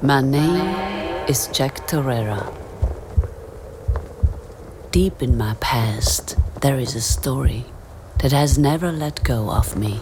My 0.00 0.20
name 0.20 1.26
is 1.26 1.48
Jack 1.48 1.88
Torreira. 1.88 2.46
Deep 4.92 5.20
in 5.20 5.36
my 5.36 5.54
past, 5.54 6.36
there 6.60 6.78
is 6.78 6.94
a 6.94 7.00
story 7.00 7.64
that 8.20 8.30
has 8.30 8.56
never 8.58 8.92
let 8.92 9.24
go 9.24 9.50
of 9.50 9.76
me. 9.76 10.00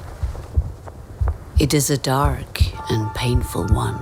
It 1.59 1.73
is 1.73 1.89
a 1.89 1.97
dark 1.97 2.61
and 2.91 3.09
painful 3.15 3.69
one, 3.69 3.99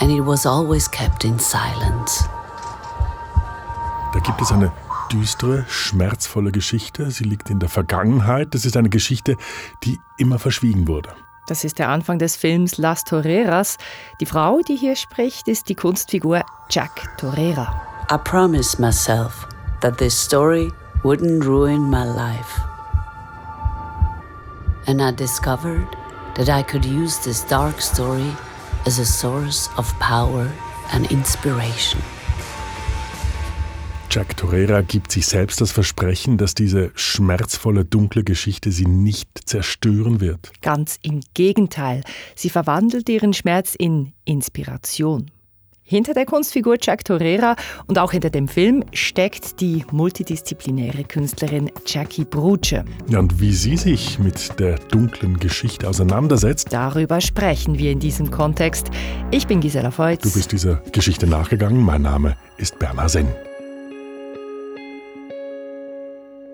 and 0.00 0.10
it 0.10 0.22
was 0.22 0.46
always 0.46 0.88
kept 0.88 1.26
in 1.26 1.38
silence. 1.38 2.24
Da 4.14 4.20
gibt 4.24 4.40
es 4.40 4.50
eine 4.50 4.72
düstere, 5.12 5.66
schmerzvolle 5.68 6.50
Geschichte. 6.50 7.10
Sie 7.10 7.24
liegt 7.24 7.50
in 7.50 7.58
der 7.58 7.68
Vergangenheit. 7.68 8.54
Das 8.54 8.64
ist 8.64 8.74
eine 8.74 8.88
Geschichte, 8.88 9.36
die 9.84 9.98
immer 10.16 10.38
verschwiegen 10.38 10.88
wurde. 10.88 11.10
Das 11.50 11.64
ist 11.64 11.80
der 11.80 11.88
Anfang 11.88 12.20
des 12.20 12.36
Films 12.36 12.78
Las 12.78 13.02
Toreras. 13.02 13.76
Die 14.20 14.26
Frau, 14.26 14.60
die 14.60 14.76
hier 14.76 14.94
spricht, 14.94 15.48
ist 15.48 15.68
die 15.68 15.74
Kunstfigur 15.74 16.44
Jack 16.68 17.18
Torera. 17.18 17.82
I 18.08 18.18
promised 18.18 18.78
myself 18.78 19.48
that 19.80 19.98
this 19.98 20.14
story 20.14 20.70
wouldn't 21.02 21.44
ruin 21.44 21.90
my 21.90 22.04
life. 22.04 22.60
And 24.86 25.02
I 25.02 25.10
discovered 25.10 25.88
that 26.36 26.48
I 26.48 26.62
could 26.62 26.84
use 26.84 27.18
this 27.18 27.44
dark 27.44 27.80
story 27.80 28.30
as 28.86 29.00
a 29.00 29.04
source 29.04 29.68
of 29.76 29.92
power 29.98 30.46
and 30.92 31.10
inspiration. 31.10 32.00
Jack 34.12 34.36
Torreira 34.36 34.80
gibt 34.80 35.12
sich 35.12 35.26
selbst 35.26 35.60
das 35.60 35.70
Versprechen, 35.70 36.36
dass 36.36 36.54
diese 36.54 36.90
schmerzvolle, 36.96 37.84
dunkle 37.84 38.24
Geschichte 38.24 38.72
sie 38.72 38.86
nicht 38.86 39.28
zerstören 39.48 40.20
wird. 40.20 40.50
Ganz 40.62 40.98
im 41.02 41.20
Gegenteil, 41.34 42.02
sie 42.34 42.50
verwandelt 42.50 43.08
ihren 43.08 43.32
Schmerz 43.32 43.76
in 43.78 44.12
Inspiration. 44.24 45.30
Hinter 45.82 46.14
der 46.14 46.24
Kunstfigur 46.24 46.76
Jack 46.80 47.04
Torreira 47.04 47.54
und 47.86 47.98
auch 47.98 48.10
hinter 48.10 48.30
dem 48.30 48.48
Film 48.48 48.84
steckt 48.92 49.60
die 49.60 49.84
multidisziplinäre 49.92 51.04
Künstlerin 51.04 51.70
Jackie 51.86 52.24
Bruce. 52.24 52.84
Und 53.16 53.40
wie 53.40 53.52
sie 53.52 53.76
sich 53.76 54.18
mit 54.18 54.58
der 54.58 54.78
dunklen 54.78 55.38
Geschichte 55.38 55.88
auseinandersetzt, 55.88 56.72
darüber 56.72 57.20
sprechen 57.20 57.78
wir 57.78 57.92
in 57.92 58.00
diesem 58.00 58.30
Kontext. 58.30 58.88
Ich 59.30 59.46
bin 59.46 59.60
Gisela 59.60 59.90
Feutz. 59.92 60.22
Du 60.22 60.32
bist 60.32 60.50
dieser 60.50 60.76
Geschichte 60.92 61.28
nachgegangen. 61.28 61.80
Mein 61.80 62.02
Name 62.02 62.36
ist 62.56 62.78
Bernhard 62.78 63.10
Senn. 63.10 63.28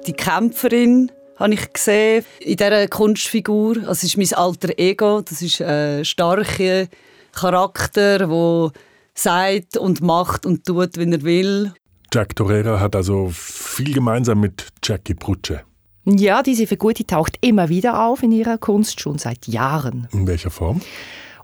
Die 0.06 0.12
Kämpferin 0.12 1.10
habe 1.36 1.54
ich 1.54 1.72
gesehen 1.72 2.24
in 2.40 2.56
dieser 2.56 2.88
Kunstfigur. 2.88 3.80
Das 3.80 4.02
ist 4.02 4.16
mein 4.16 4.32
alter 4.34 4.78
Ego. 4.78 5.20
Das 5.20 5.42
ist 5.42 5.60
ein 5.60 6.04
starker 6.04 6.86
Charakter, 7.32 8.18
der 8.26 8.72
sagt 9.14 9.76
und 9.76 10.00
macht 10.00 10.46
und 10.46 10.64
tut, 10.64 10.96
wie 10.96 11.10
er 11.10 11.22
will. 11.22 11.72
Jack 12.12 12.36
Torreira 12.36 12.80
hat 12.80 12.96
also 12.96 13.30
viel 13.32 13.92
gemeinsam 13.92 14.40
mit 14.40 14.68
Jackie 14.82 15.14
Bruce. 15.14 15.60
Ja, 16.04 16.42
diese 16.42 16.66
Figur 16.66 16.92
die 16.92 17.04
taucht 17.04 17.36
immer 17.40 17.68
wieder 17.68 18.04
auf 18.06 18.22
in 18.22 18.30
ihrer 18.30 18.58
Kunst, 18.58 19.00
schon 19.00 19.18
seit 19.18 19.48
Jahren. 19.48 20.06
In 20.12 20.26
welcher 20.26 20.50
Form? 20.50 20.80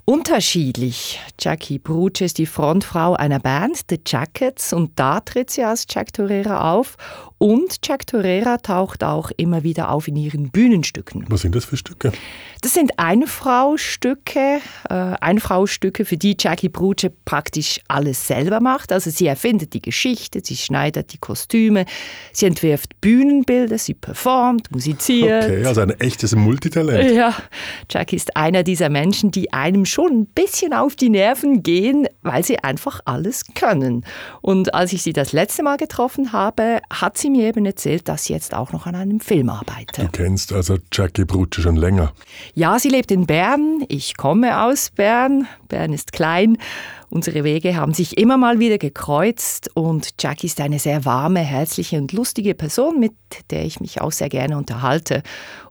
Unterschiedlich. 0.04 1.20
Jackie 1.40 1.78
Bruce 1.78 2.22
ist 2.22 2.38
die 2.38 2.46
Frontfrau 2.46 3.14
einer 3.14 3.38
Band, 3.38 3.82
The 3.88 4.00
Jackets, 4.04 4.72
und 4.72 4.98
da 4.98 5.20
tritt 5.20 5.50
sie 5.50 5.62
als 5.62 5.86
Jack 5.88 6.12
Torreira 6.12 6.72
auf. 6.72 6.96
Und 7.38 7.78
Jack 7.84 8.06
Torreira 8.06 8.58
taucht 8.58 9.02
auch 9.02 9.32
immer 9.36 9.64
wieder 9.64 9.90
auf 9.90 10.06
in 10.06 10.14
ihren 10.14 10.50
Bühnenstücken. 10.52 11.24
Was 11.28 11.40
sind 11.40 11.56
das 11.56 11.64
für 11.64 11.76
Stücke? 11.76 12.12
Das 12.60 12.74
sind 12.74 13.00
Einfraustücke, 13.00 14.60
äh, 14.88 14.94
Einfraustücke, 14.94 16.04
für 16.04 16.16
die 16.16 16.36
Jackie 16.38 16.68
Bruce 16.68 17.10
praktisch 17.24 17.80
alles 17.88 18.28
selber 18.28 18.60
macht. 18.60 18.92
Also 18.92 19.10
sie 19.10 19.26
erfindet 19.26 19.74
die 19.74 19.82
Geschichte, 19.82 20.40
sie 20.44 20.56
schneidet 20.56 21.12
die 21.12 21.18
Kostüme, 21.18 21.84
sie 22.32 22.46
entwirft 22.46 23.00
Bühnenbilder, 23.00 23.76
sie 23.76 23.94
performt, 23.94 24.70
musiziert. 24.70 25.44
Okay, 25.44 25.64
also 25.64 25.80
ein 25.80 25.98
echtes 25.98 26.36
Multitalent. 26.36 27.10
Ja, 27.10 27.34
Jackie 27.90 28.14
ist 28.14 28.36
einer 28.36 28.62
dieser 28.62 28.88
Menschen, 28.88 29.32
die 29.32 29.52
einem 29.52 29.84
schon 29.92 30.12
ein 30.12 30.26
bisschen 30.26 30.72
auf 30.72 30.96
die 30.96 31.10
Nerven 31.10 31.62
gehen, 31.62 32.08
weil 32.22 32.44
sie 32.44 32.58
einfach 32.58 33.00
alles 33.04 33.44
können. 33.54 34.04
Und 34.40 34.74
als 34.74 34.92
ich 34.92 35.02
sie 35.02 35.12
das 35.12 35.32
letzte 35.32 35.62
Mal 35.62 35.76
getroffen 35.76 36.32
habe, 36.32 36.80
hat 36.90 37.18
sie 37.18 37.30
mir 37.30 37.46
eben 37.46 37.66
erzählt, 37.66 38.08
dass 38.08 38.24
sie 38.24 38.32
jetzt 38.32 38.54
auch 38.54 38.72
noch 38.72 38.86
an 38.86 38.94
einem 38.94 39.20
Film 39.20 39.50
arbeitet. 39.50 39.98
Du 39.98 40.08
kennst 40.08 40.52
also 40.52 40.78
Jackie 40.92 41.24
Bruce 41.24 41.60
schon 41.60 41.76
länger. 41.76 42.12
Ja, 42.54 42.78
sie 42.78 42.88
lebt 42.88 43.10
in 43.10 43.26
Bern. 43.26 43.84
Ich 43.88 44.16
komme 44.16 44.62
aus 44.62 44.90
Bern. 44.90 45.46
Bern 45.68 45.92
ist 45.92 46.12
klein. 46.12 46.58
Unsere 47.12 47.44
Wege 47.44 47.76
haben 47.76 47.92
sich 47.92 48.16
immer 48.16 48.38
mal 48.38 48.58
wieder 48.58 48.78
gekreuzt 48.78 49.68
und 49.74 50.14
Jackie 50.18 50.46
ist 50.46 50.62
eine 50.62 50.78
sehr 50.78 51.04
warme, 51.04 51.40
herzliche 51.40 51.98
und 51.98 52.10
lustige 52.14 52.54
Person, 52.54 52.98
mit 52.98 53.12
der 53.50 53.66
ich 53.66 53.80
mich 53.80 54.00
auch 54.00 54.12
sehr 54.12 54.30
gerne 54.30 54.56
unterhalte. 54.56 55.22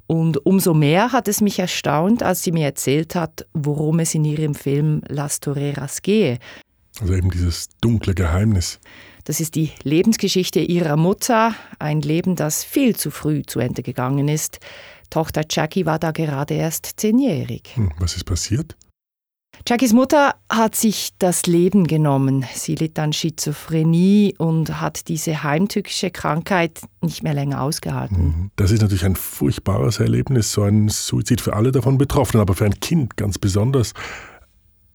Und 0.06 0.46
umso 0.46 0.76
mehr 0.76 1.12
hat 1.12 1.28
es 1.28 1.42
mich 1.42 1.58
erstaunt, 1.58 2.22
als 2.22 2.44
sie 2.44 2.52
mir 2.52 2.66
erzählt 2.66 3.16
hat, 3.16 3.48
worum 3.56 3.98
es 3.98 4.14
in 4.14 4.24
ihrem 4.24 4.54
Film 4.54 5.02
Las 5.08 5.40
Toreras 5.40 6.04
gehe. 6.04 6.38
Also 7.00 7.16
eben 7.16 7.32
dieses 7.32 7.70
dunkle 7.82 8.14
Geheimnis. 8.14 8.80
Das 9.24 9.40
ist 9.40 9.56
die 9.56 9.72
Lebensgeschichte 9.82 10.60
ihrer 10.60 10.96
Mutter, 10.96 11.56
ein 11.80 12.02
Leben, 12.02 12.36
das 12.36 12.64
viel 12.64 12.96
zu 12.96 13.10
früh 13.10 13.42
zu 13.42 13.60
Ende 13.60 13.82
gegangen 13.82 14.28
ist. 14.28 14.60
Tochter 15.10 15.42
Jackie 15.50 15.88
war 15.88 15.98
da 15.98 16.12
gerade 16.12 16.54
erst 16.54 16.86
zehnjährig. 16.98 17.64
Hm, 17.74 17.92
was 17.98 18.16
ist 18.16 18.26
passiert? 18.26 18.76
Jackies 19.68 19.94
Mutter 19.94 20.36
hat 20.50 20.76
sich 20.76 21.12
das 21.20 21.46
Leben 21.46 21.86
genommen. 21.86 22.46
Sie 22.54 22.76
litt 22.76 22.98
an 22.98 23.14
Schizophrenie 23.14 24.34
und 24.38 24.82
hat 24.82 25.08
diese 25.08 25.44
heimtückische 25.44 26.10
Krankheit 26.10 26.82
nicht 27.02 27.24
mehr 27.24 27.34
länger 27.34 27.62
ausgehalten. 27.62 28.18
Hm, 28.18 28.52
das 28.56 28.72
ist 28.72 28.82
natürlich 28.82 29.06
ein 29.06 29.16
furchtbares 29.16 30.00
Erlebnis, 30.00 30.52
so 30.52 30.64
ein 30.64 30.90
Suizid 30.90 31.42
für 31.42 31.54
alle 31.54 31.72
davon 31.72 31.98
Betroffenen, 31.98 32.42
aber 32.42 32.56
für 32.56 32.66
ein 32.66 32.80
Kind 32.80 33.18
ganz 33.18 33.38
besonders. 33.38 33.94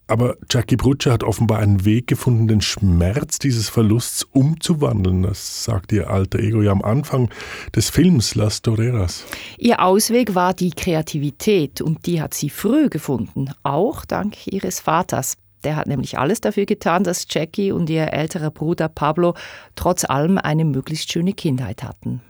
Aber 0.09 0.37
Jackie 0.49 0.77
Brutscher 0.77 1.13
hat 1.13 1.25
offenbar 1.25 1.59
einen 1.59 1.85
Weg 1.85 2.07
gefunden, 2.07 2.47
den 2.47 2.61
Schmerz 2.61 3.39
dieses 3.39 3.69
Verlusts 3.69 4.23
umzuwandeln. 4.23 5.23
Das 5.23 5.65
sagt 5.65 5.91
ihr 5.93 6.09
alter 6.11 6.39
Ego 6.39 6.63
ja 6.63 6.71
am 6.71 6.83
Anfang 6.83 7.29
des 7.75 7.91
Films 7.91 8.37
Las 8.37 8.63
Toreras. 8.63 9.25
Ihr 9.59 9.83
Ausweg 9.83 10.35
war 10.37 10.55
die 10.55 10.71
Kreativität 10.71 11.81
und 11.81 12.07
die 12.07 12.23
hat 12.23 12.35
sie 12.35 12.51
früh 12.51 12.89
gefunden, 12.89 13.51
auch 13.65 14.05
dank 14.05 14.47
ihres 14.47 14.79
Vaters. 14.79 15.37
Der 15.65 15.75
hat 15.75 15.89
nämlich 15.89 16.19
alles 16.19 16.41
dafür 16.41 16.67
getan, 16.67 17.03
dass 17.03 17.27
Jackie 17.29 17.73
und 17.73 17.91
ihr 17.91 18.13
älterer 18.13 18.53
Bruder 18.53 18.89
Pablo 18.89 19.35
trotz 19.75 20.05
allem 20.05 20.39
eine 20.39 20.65
möglichst 20.65 21.11
schöne 21.11 21.33
Kindheit 21.33 21.83
hatten. 21.83 22.21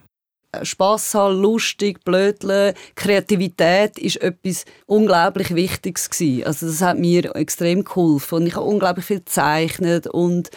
Spass 0.64 1.14
haben, 1.14 1.40
lustig, 1.40 2.04
blödeln, 2.04 2.74
Kreativität 2.94 3.98
ist 3.98 4.20
etwas 4.22 4.64
unglaublich 4.86 5.54
Wichtiges 5.54 6.10
gewesen. 6.10 6.46
Also 6.46 6.66
das 6.66 6.82
hat 6.82 6.98
mir 6.98 7.34
extrem 7.36 7.84
geholfen 7.84 8.36
und 8.36 8.46
ich 8.46 8.56
habe 8.56 8.66
unglaublich 8.66 9.06
viel 9.06 9.18
gezeichnet 9.18 10.06
und 10.06 10.50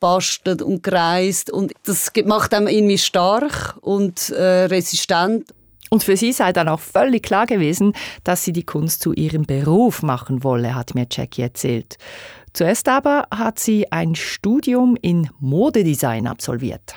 bastelt 0.00 0.60
und 0.60 0.82
gereist 0.82 1.50
und 1.50 1.72
das 1.84 2.12
macht 2.26 2.52
einem 2.52 2.66
irgendwie 2.68 2.98
stark 2.98 3.76
und 3.80 4.30
äh, 4.30 4.64
resistent. 4.64 5.54
Und 5.90 6.02
für 6.02 6.16
sie 6.16 6.32
sei 6.32 6.52
dann 6.52 6.68
auch 6.68 6.80
völlig 6.80 7.22
klar 7.22 7.46
gewesen, 7.46 7.92
dass 8.24 8.44
sie 8.44 8.52
die 8.52 8.64
Kunst 8.64 9.00
zu 9.00 9.12
ihrem 9.12 9.44
Beruf 9.44 10.02
machen 10.02 10.42
wolle, 10.42 10.74
hat 10.74 10.94
mir 10.94 11.06
Jackie 11.10 11.42
erzählt. 11.42 11.96
Zuerst 12.52 12.88
aber 12.88 13.26
hat 13.30 13.58
sie 13.58 13.90
ein 13.92 14.14
Studium 14.14 14.96
in 15.00 15.30
Modedesign 15.40 16.26
absolviert. 16.26 16.94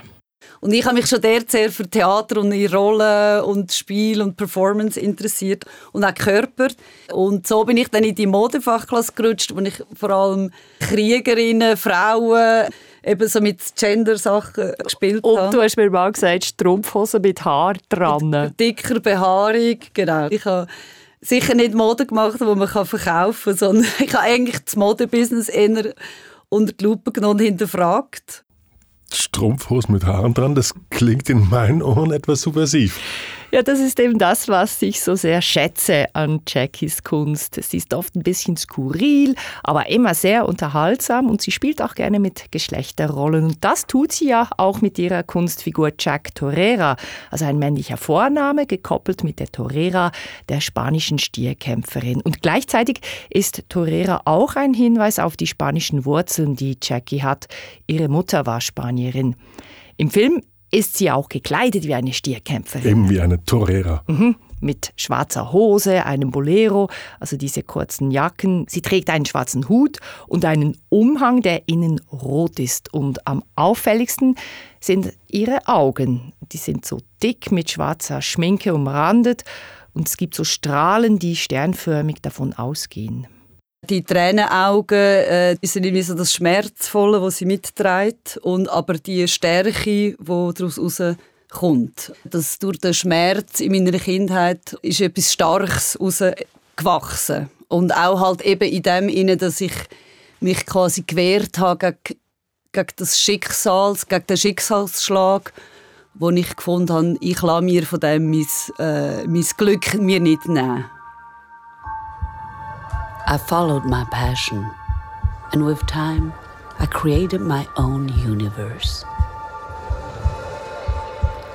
Und 0.59 0.73
ich 0.73 0.85
habe 0.85 0.95
mich 0.95 1.07
schon 1.07 1.21
dort 1.21 1.51
sehr 1.51 1.71
für 1.71 1.87
Theater 1.87 2.41
und 2.41 2.53
Rolle 2.73 3.45
und 3.45 3.71
Spiel 3.71 4.21
und 4.21 4.37
Performance 4.37 4.99
interessiert 4.99 5.65
und 5.91 6.03
auch 6.03 6.13
Körper. 6.13 6.67
Und 7.11 7.47
so 7.47 7.63
bin 7.63 7.77
ich 7.77 7.89
dann 7.89 8.03
in 8.03 8.15
die 8.15 8.27
Modefachklasse 8.27 9.13
gerutscht, 9.13 9.55
wo 9.55 9.59
ich 9.61 9.81
vor 9.95 10.09
allem 10.09 10.51
Kriegerinnen, 10.79 11.77
Frauen, 11.77 12.67
eben 13.03 13.27
so 13.27 13.39
mit 13.39 13.61
Gender-Sachen 13.75 14.73
gespielt 14.83 15.23
habe. 15.23 15.45
Und 15.45 15.53
du 15.53 15.61
hast 15.61 15.77
mir 15.77 15.89
mal 15.89 16.11
gesagt, 16.11 16.45
Strumpfhosen 16.45 17.21
mit 17.21 17.43
Haar 17.45 17.75
dran. 17.89 18.29
Mit 18.29 18.59
dicker 18.59 18.99
Behaarung, 18.99 19.79
genau. 19.93 20.27
Ich 20.29 20.45
habe 20.45 20.67
sicher 21.21 21.55
nicht 21.55 21.73
Mode 21.73 22.05
gemacht, 22.05 22.39
die 22.39 22.43
man 22.43 22.67
verkaufen 22.67 23.45
kann, 23.45 23.57
sondern 23.57 23.85
ich 23.99 24.13
habe 24.13 24.23
eigentlich 24.23 24.59
das 24.63 24.75
Modebusiness 24.75 25.49
eher 25.49 25.93
unter 26.49 26.73
die 26.73 26.83
Lupe 26.83 27.11
genommen 27.11 27.39
und 27.39 27.45
hinterfragt. 27.45 28.43
Strumpfhose 29.11 29.91
mit 29.91 30.05
Haaren 30.05 30.33
dran, 30.33 30.55
das 30.55 30.73
klingt 30.89 31.29
in 31.29 31.49
meinen 31.49 31.81
Ohren 31.81 32.11
etwas 32.11 32.41
subversiv. 32.41 32.99
Ja, 33.49 33.63
das 33.63 33.79
ist 33.79 33.97
eben 34.01 34.19
das, 34.19 34.49
was 34.49 34.81
ich 34.81 34.99
so 34.99 35.15
sehr 35.15 35.41
schätze 35.41 36.07
an 36.13 36.41
Jackies 36.45 37.03
Kunst. 37.03 37.55
Sie 37.63 37.77
ist 37.77 37.93
oft 37.93 38.13
ein 38.17 38.23
bisschen 38.23 38.57
skurril, 38.57 39.35
aber 39.63 39.87
immer 39.87 40.13
sehr 40.15 40.49
unterhaltsam 40.49 41.29
und 41.29 41.41
sie 41.41 41.51
spielt 41.51 41.81
auch 41.81 41.95
gerne 41.95 42.19
mit 42.19 42.51
Geschlechterrollen. 42.51 43.45
Und 43.45 43.63
das 43.63 43.87
tut 43.87 44.11
sie 44.11 44.27
ja 44.27 44.49
auch 44.57 44.81
mit 44.81 44.99
ihrer 44.99 45.23
Kunstfigur 45.23 45.93
Jack 45.97 46.35
Torreira, 46.35 46.97
also 47.31 47.45
ein 47.45 47.57
männlicher 47.57 47.95
Vorname, 47.95 48.65
gekoppelt 48.65 49.23
mit 49.23 49.39
der 49.39 49.47
Torreira, 49.47 50.11
der 50.49 50.59
spanischen 50.59 51.17
Stierkämpferin. 51.17 52.19
Und 52.19 52.41
gleichzeitig 52.41 52.99
ist 53.29 53.63
Torreira 53.69 54.23
auch 54.25 54.57
ein 54.57 54.73
Hinweis 54.73 55.19
auf 55.19 55.37
die 55.37 55.47
spanischen 55.47 56.03
Wurzeln, 56.03 56.57
die 56.57 56.77
Jackie 56.83 57.23
hat. 57.23 57.47
Ihre 57.87 58.09
Mutter 58.09 58.45
war 58.45 58.59
Spanierin. 58.59 59.37
Im 59.95 60.11
Film 60.11 60.41
ist 60.71 60.97
sie 60.97 61.11
auch 61.11 61.29
gekleidet 61.29 61.83
wie 61.85 61.93
eine 61.93 62.13
Stierkämpferin. 62.13 62.87
Eben 62.87 63.09
wie 63.09 63.21
eine 63.21 63.43
Torera. 63.43 64.03
Mhm. 64.07 64.35
Mit 64.59 64.91
schwarzer 64.95 65.51
Hose, 65.53 66.05
einem 66.05 66.31
Bolero, 66.31 66.89
also 67.19 67.37
diese 67.37 67.61
kurzen 67.61 68.09
Jacken. 68.09 68.65
Sie 68.67 68.81
trägt 68.81 69.09
einen 69.09 69.25
schwarzen 69.25 69.69
Hut 69.69 69.99
und 70.27 70.45
einen 70.45 70.77
Umhang, 70.89 71.41
der 71.41 71.67
innen 71.67 72.01
rot 72.11 72.59
ist. 72.59 72.91
Und 72.91 73.27
am 73.27 73.43
auffälligsten 73.55 74.35
sind 74.79 75.13
ihre 75.29 75.67
Augen. 75.67 76.33
Die 76.51 76.57
sind 76.57 76.85
so 76.85 76.99
dick 77.21 77.51
mit 77.51 77.69
schwarzer 77.69 78.21
Schminke 78.21 78.73
umrandet 78.73 79.43
und 79.93 80.07
es 80.07 80.17
gibt 80.17 80.35
so 80.35 80.43
Strahlen, 80.43 81.19
die 81.19 81.35
sternförmig 81.35 82.17
davon 82.21 82.53
ausgehen. 82.53 83.27
Die 83.83 84.03
Tränenaugen 84.03 84.97
äh, 84.97 85.55
sind 85.61 85.85
irgendwie 85.85 86.01
so 86.01 86.15
das 86.15 86.33
Schmerzvolle, 86.33 87.21
was 87.21 87.37
sie 87.37 87.45
mitträgt, 87.45 88.37
und 88.41 88.67
aber 88.69 88.95
die 88.95 89.27
Stärke, 89.27 89.71
die 89.81 90.15
daraus 90.19 90.79
rauskommt. 90.79 92.11
Das 92.23 92.57
durch 92.59 92.79
den 92.79 92.93
Schmerz 92.93 93.59
in 93.59 93.71
meiner 93.71 93.97
Kindheit 93.97 94.73
ist 94.81 94.99
etwas 94.99 95.31
Starkes 95.31 95.97
rausgewachsen. 95.99 97.49
Und 97.67 97.91
auch 97.93 98.19
halt 98.19 98.41
eben 98.41 98.67
in 98.67 98.81
dem 98.81 99.09
Inne, 99.09 99.37
dass 99.37 99.61
ich 99.61 99.73
mich 100.39 100.65
quasi 100.65 101.03
gewehrt 101.05 101.59
habe 101.59 101.95
gegen, 102.03 102.19
gegen 102.71 102.93
das 102.97 103.19
Schicksal, 103.19 103.95
gegen 104.07 104.27
den 104.27 104.37
Schicksalsschlag, 104.37 105.53
wo 106.15 106.31
ich 106.31 106.55
gefunden 106.55 106.93
habe, 106.93 107.17
ich 107.21 107.41
lasse 107.41 107.63
mir 107.63 107.85
von 107.85 107.99
dem 107.99 108.31
mein, 108.31 108.47
äh, 108.79 109.27
mein 109.27 109.45
Glück 109.57 109.93
mir 109.95 110.19
nicht 110.19 110.47
nehmen. 110.47 110.85
I 113.29 113.35
followed 113.35 113.83
my 113.83 114.05
passion, 114.05 114.65
and 115.51 115.65
with 115.65 115.85
time, 115.85 116.31
I 116.79 116.85
created 116.85 117.41
my 117.41 117.67
own 117.75 118.07
universe. 118.07 119.03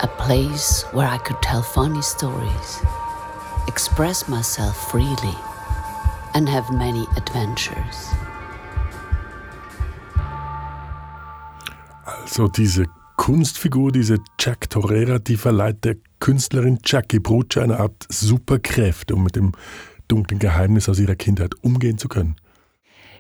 A 0.01 0.07
place 0.19 0.83
where 0.93 1.09
I 1.09 1.17
could 1.17 1.41
tell 1.41 1.63
funny 1.63 2.03
stories, 2.03 2.83
express 3.69 4.29
myself 4.29 4.91
freely, 4.91 5.35
and 6.35 6.47
have 6.47 6.71
many 6.71 7.07
adventures. 7.17 8.11
Also 12.05 12.49
diese 12.49 12.85
Kunstfigur, 13.17 13.93
diese 13.93 14.19
Jack 14.39 14.69
Torreira, 14.69 15.19
die 15.19 15.39
verleiht 15.39 15.85
der 15.85 15.97
Künstlerin 16.21 16.81
Jackie 16.85 17.19
Bruce 17.19 17.57
eine 17.57 17.81
Art 17.81 18.07
Superkräfte, 18.11 19.15
um 19.15 19.25
mit 19.25 19.37
dem 19.37 19.53
dunklen 20.13 20.39
Geheimnis 20.39 20.91
aus 20.91 20.99
ihrer 20.99 21.15
Kindheit 21.15 21.55
umgehen 21.63 21.97
zu 21.97 22.07
können. 22.07 22.37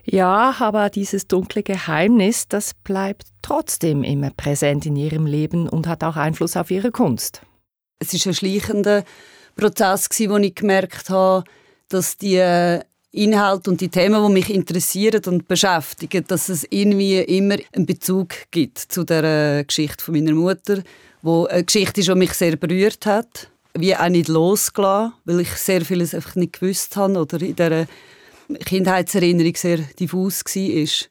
Ja, 0.04 0.54
aber 0.58 0.90
dieses 0.90 1.26
dunkle 1.26 1.62
Geheimnis, 1.62 2.48
das 2.48 2.74
bleibt 2.74 3.28
trotzdem 3.40 4.02
immer 4.04 4.30
präsent 4.30 4.84
in 4.84 4.96
ihrem 4.96 5.24
Leben 5.24 5.68
und 5.68 5.86
hat 5.86 6.04
auch 6.04 6.16
Einfluss 6.16 6.56
auf 6.56 6.70
ihre 6.70 6.90
Kunst. 6.90 7.40
Es 7.98 8.12
ist 8.12 8.26
ein 8.26 8.34
schleichender 8.34 9.04
Prozess, 9.56 10.08
wo 10.28 10.36
ich 10.36 10.54
gemerkt 10.54 11.08
habe, 11.08 11.44
dass 11.88 12.18
die 12.18 12.80
Inhalte 13.12 13.70
und 13.70 13.80
die 13.80 13.88
Themen, 13.88 14.26
die 14.26 14.32
mich 14.32 14.50
interessieren 14.52 15.22
und 15.26 15.48
beschäftigen, 15.48 16.24
dass 16.26 16.48
es 16.48 16.66
irgendwie 16.68 17.20
immer 17.20 17.56
einen 17.72 17.86
Bezug 17.86 18.34
gibt 18.50 18.78
zu 18.78 19.04
der 19.04 19.64
Geschichte 19.64 20.04
von 20.04 20.14
meiner 20.14 20.32
Mutter, 20.32 20.82
wo 21.22 21.46
eine 21.46 21.64
Geschichte 21.64 22.00
ist, 22.00 22.08
die 22.08 22.14
mich 22.14 22.32
sehr 22.32 22.56
berührt 22.56 23.06
hat 23.06 23.51
wie 23.76 23.96
auch 23.96 24.08
nicht 24.08 24.28
losgelassen, 24.28 25.14
weil 25.24 25.40
ich 25.40 25.50
sehr 25.50 25.84
vieles 25.84 26.14
einfach 26.14 26.34
nicht 26.34 26.60
gewusst 26.60 26.96
habe 26.96 27.18
oder 27.18 27.40
in 27.40 27.56
dieser 27.56 27.86
Kindheitserinnerung 28.64 29.54
sehr 29.56 29.78
diffus 29.78 30.44
war. 30.44 31.08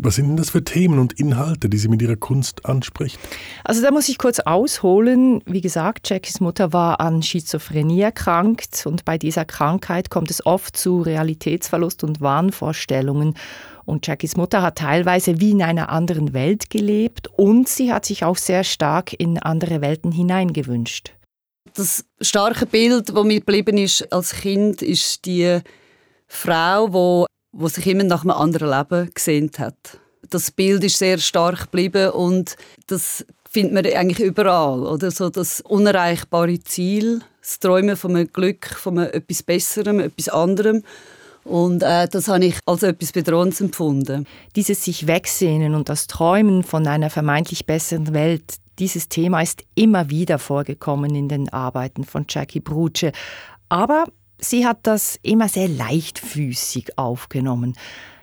Was 0.00 0.14
sind 0.14 0.28
denn 0.28 0.36
das 0.36 0.50
für 0.50 0.62
Themen 0.62 1.00
und 1.00 1.14
Inhalte, 1.14 1.68
die 1.68 1.76
sie 1.76 1.88
mit 1.88 2.00
ihrer 2.00 2.14
Kunst 2.14 2.64
anspricht? 2.66 3.18
Also 3.64 3.82
da 3.82 3.90
muss 3.90 4.08
ich 4.08 4.16
kurz 4.16 4.38
ausholen. 4.38 5.42
Wie 5.44 5.60
gesagt, 5.60 6.08
Jackies 6.08 6.38
Mutter 6.38 6.72
war 6.72 7.00
an 7.00 7.20
Schizophrenie 7.20 8.02
erkrankt 8.02 8.86
und 8.86 9.04
bei 9.04 9.18
dieser 9.18 9.44
Krankheit 9.44 10.08
kommt 10.08 10.30
es 10.30 10.46
oft 10.46 10.76
zu 10.76 11.02
Realitätsverlust 11.02 12.04
und 12.04 12.20
Wahnvorstellungen. 12.20 13.34
Und 13.86 14.06
Jackies 14.06 14.36
Mutter 14.36 14.62
hat 14.62 14.78
teilweise 14.78 15.40
wie 15.40 15.50
in 15.50 15.62
einer 15.62 15.88
anderen 15.88 16.32
Welt 16.32 16.70
gelebt 16.70 17.26
und 17.36 17.68
sie 17.68 17.92
hat 17.92 18.06
sich 18.06 18.22
auch 18.24 18.36
sehr 18.36 18.62
stark 18.62 19.18
in 19.18 19.36
andere 19.36 19.80
Welten 19.80 20.12
hineingewünscht. 20.12 21.17
Das 21.78 22.04
starke 22.20 22.66
Bild, 22.66 23.08
das 23.08 23.24
mir 23.24 23.38
geblieben 23.38 23.78
ist 23.78 24.12
als 24.12 24.32
Kind, 24.32 24.82
ist 24.82 25.24
die 25.26 25.60
Frau, 26.26 26.92
wo, 26.92 27.26
wo 27.52 27.68
sich 27.68 27.86
immer 27.86 28.02
nach 28.02 28.22
einem 28.22 28.32
anderen 28.32 28.70
Leben 28.70 29.08
gesehnt 29.14 29.60
hat. 29.60 29.76
Das 30.28 30.50
Bild 30.50 30.82
ist 30.82 30.98
sehr 30.98 31.18
stark 31.18 31.70
geblieben 31.70 32.10
und 32.10 32.56
das 32.88 33.24
findet 33.48 33.74
man 33.74 33.86
eigentlich 33.86 34.18
überall. 34.18 34.88
Oder 34.88 35.12
so 35.12 35.30
das 35.30 35.60
unerreichbare 35.60 36.58
Ziel, 36.58 37.20
das 37.40 37.60
Träumen 37.60 37.96
von 37.96 38.16
einem 38.16 38.32
Glück, 38.32 38.66
von 38.66 38.98
einem 38.98 39.12
etwas 39.12 39.44
Besserem, 39.44 40.00
etwas 40.00 40.28
anderem. 40.30 40.82
Und 41.44 41.84
äh, 41.84 42.08
das 42.08 42.26
habe 42.26 42.44
ich 42.44 42.58
als 42.66 42.82
etwas 42.82 43.12
Bedrohendes 43.12 43.60
empfunden. 43.60 44.26
Dieses 44.56 44.84
sich 44.84 45.06
wegsehnen 45.06 45.76
und 45.76 45.88
das 45.88 46.08
Träumen 46.08 46.64
von 46.64 46.88
einer 46.88 47.08
vermeintlich 47.08 47.66
besseren 47.66 48.12
Welt, 48.14 48.56
dieses 48.78 49.08
Thema 49.08 49.42
ist 49.42 49.64
immer 49.74 50.10
wieder 50.10 50.38
vorgekommen 50.38 51.14
in 51.14 51.28
den 51.28 51.48
Arbeiten 51.48 52.04
von 52.04 52.26
Jackie 52.28 52.60
Bruce. 52.60 53.12
Aber 53.68 54.04
sie 54.38 54.66
hat 54.66 54.78
das 54.84 55.18
immer 55.22 55.48
sehr 55.48 55.68
leichtfüßig 55.68 56.98
aufgenommen. 56.98 57.74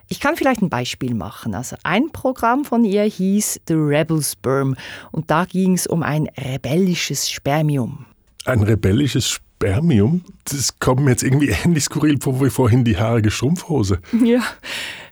Ich 0.07 0.19
kann 0.19 0.35
vielleicht 0.35 0.61
ein 0.61 0.69
Beispiel 0.69 1.15
machen. 1.15 1.55
Also 1.55 1.75
ein 1.83 2.11
Programm 2.11 2.63
von 2.63 2.85
ihr 2.85 3.03
hieß 3.03 3.61
The 3.67 3.73
Rebel 3.73 4.21
Sperm 4.21 4.75
und 5.11 5.31
da 5.31 5.45
ging 5.45 5.73
es 5.73 5.87
um 5.87 6.03
ein 6.03 6.29
rebellisches 6.37 7.29
Spermium. 7.29 8.05
Ein 8.45 8.61
rebellisches 8.61 9.29
Spermium? 9.55 10.21
Das 10.51 10.79
kommt 10.79 11.01
mir 11.01 11.11
jetzt 11.11 11.23
irgendwie 11.23 11.49
ähnlich 11.63 11.85
skurril 11.85 12.19
vor 12.19 12.41
wie 12.41 12.49
vorhin 12.49 12.83
die 12.83 12.97
haarige 12.97 13.31
Strumpfhose. 13.31 13.99
Ja, 14.23 14.43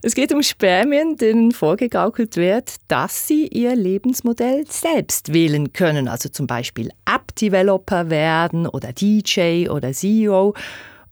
es 0.02 0.16
geht 0.16 0.34
um 0.34 0.44
Spermien, 0.44 1.16
denen 1.16 1.54
vorgegaukelt 1.54 2.36
wird, 2.36 2.76
dass 2.90 3.26
sie 3.28 3.48
ihr 3.48 3.76
Lebensmodell 3.76 4.66
selbst 4.68 5.34
wählen 5.34 5.72
können. 5.72 6.10
Also 6.10 6.28
zum 6.28 6.46
Beispiel 6.46 6.90
App-Developer 7.06 8.10
werden 8.10 8.68
oder 8.68 8.92
DJ 8.92 9.70
oder 9.70 9.94
CEO. 9.94 10.54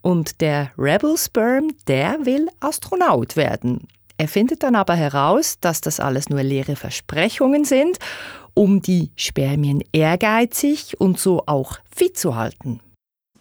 Und 0.02 0.42
der 0.42 0.72
Rebel 0.78 1.16
Sperm, 1.18 1.70
der 1.88 2.26
will 2.26 2.48
Astronaut 2.60 3.38
werden. 3.38 3.88
Er 4.18 4.28
findet 4.28 4.64
dann 4.64 4.76
aber 4.76 4.96
heraus, 4.96 5.58
dass 5.62 5.80
das 5.80 6.00
alles 6.00 6.30
nur 6.30 6.44
leere 6.44 6.76
Versprechungen 6.76 7.64
sind, 7.64 7.98
um 8.54 8.82
die 8.82 9.12
Spermien 9.16 9.82
ehrgeizig 9.94 11.00
und 11.00 11.18
so 11.18 11.44
auch 11.46 11.78
fit 11.96 12.18
zu 12.18 12.36
halten 12.36 12.82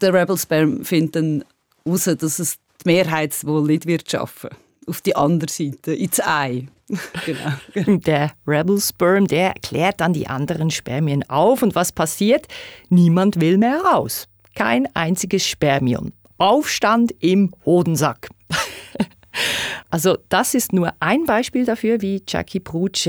der 0.00 0.14
Rebel 0.14 0.37
Sperm 0.37 0.85
findet 0.85 1.16
dann 1.16 1.45
heraus, 1.85 2.04
dass 2.04 2.38
es 2.38 2.57
die 2.85 2.90
Mehrheit 2.90 3.45
wohl 3.45 3.62
nicht 3.62 3.87
wird 3.87 4.11
schaffen 4.11 4.50
auf 4.90 5.00
die 5.00 5.16
andere 5.16 5.50
Seite, 5.50 5.95
ins 5.95 6.21
Ei. 6.21 6.66
genau. 7.25 7.99
Der 7.99 8.33
Rebel 8.47 8.80
Sperm, 8.80 9.26
der 9.26 9.54
klärt 9.62 10.00
dann 10.00 10.12
die 10.12 10.26
anderen 10.26 10.71
Spermien 10.71 11.28
auf 11.30 11.62
und 11.62 11.75
was 11.75 11.92
passiert? 11.92 12.47
Niemand 12.88 13.40
will 13.40 13.57
mehr 13.57 13.80
raus. 13.80 14.26
Kein 14.57 14.88
einziges 14.95 15.47
Spermion. 15.47 16.12
Aufstand 16.38 17.12
im 17.21 17.54
Hodensack. 17.64 18.28
also 19.90 20.19
das 20.28 20.54
ist 20.54 20.73
nur 20.73 20.92
ein 20.99 21.25
Beispiel 21.25 21.64
dafür, 21.64 22.02
wie 22.02 22.23
Jackie 22.26 22.61
Bruce 22.61 23.09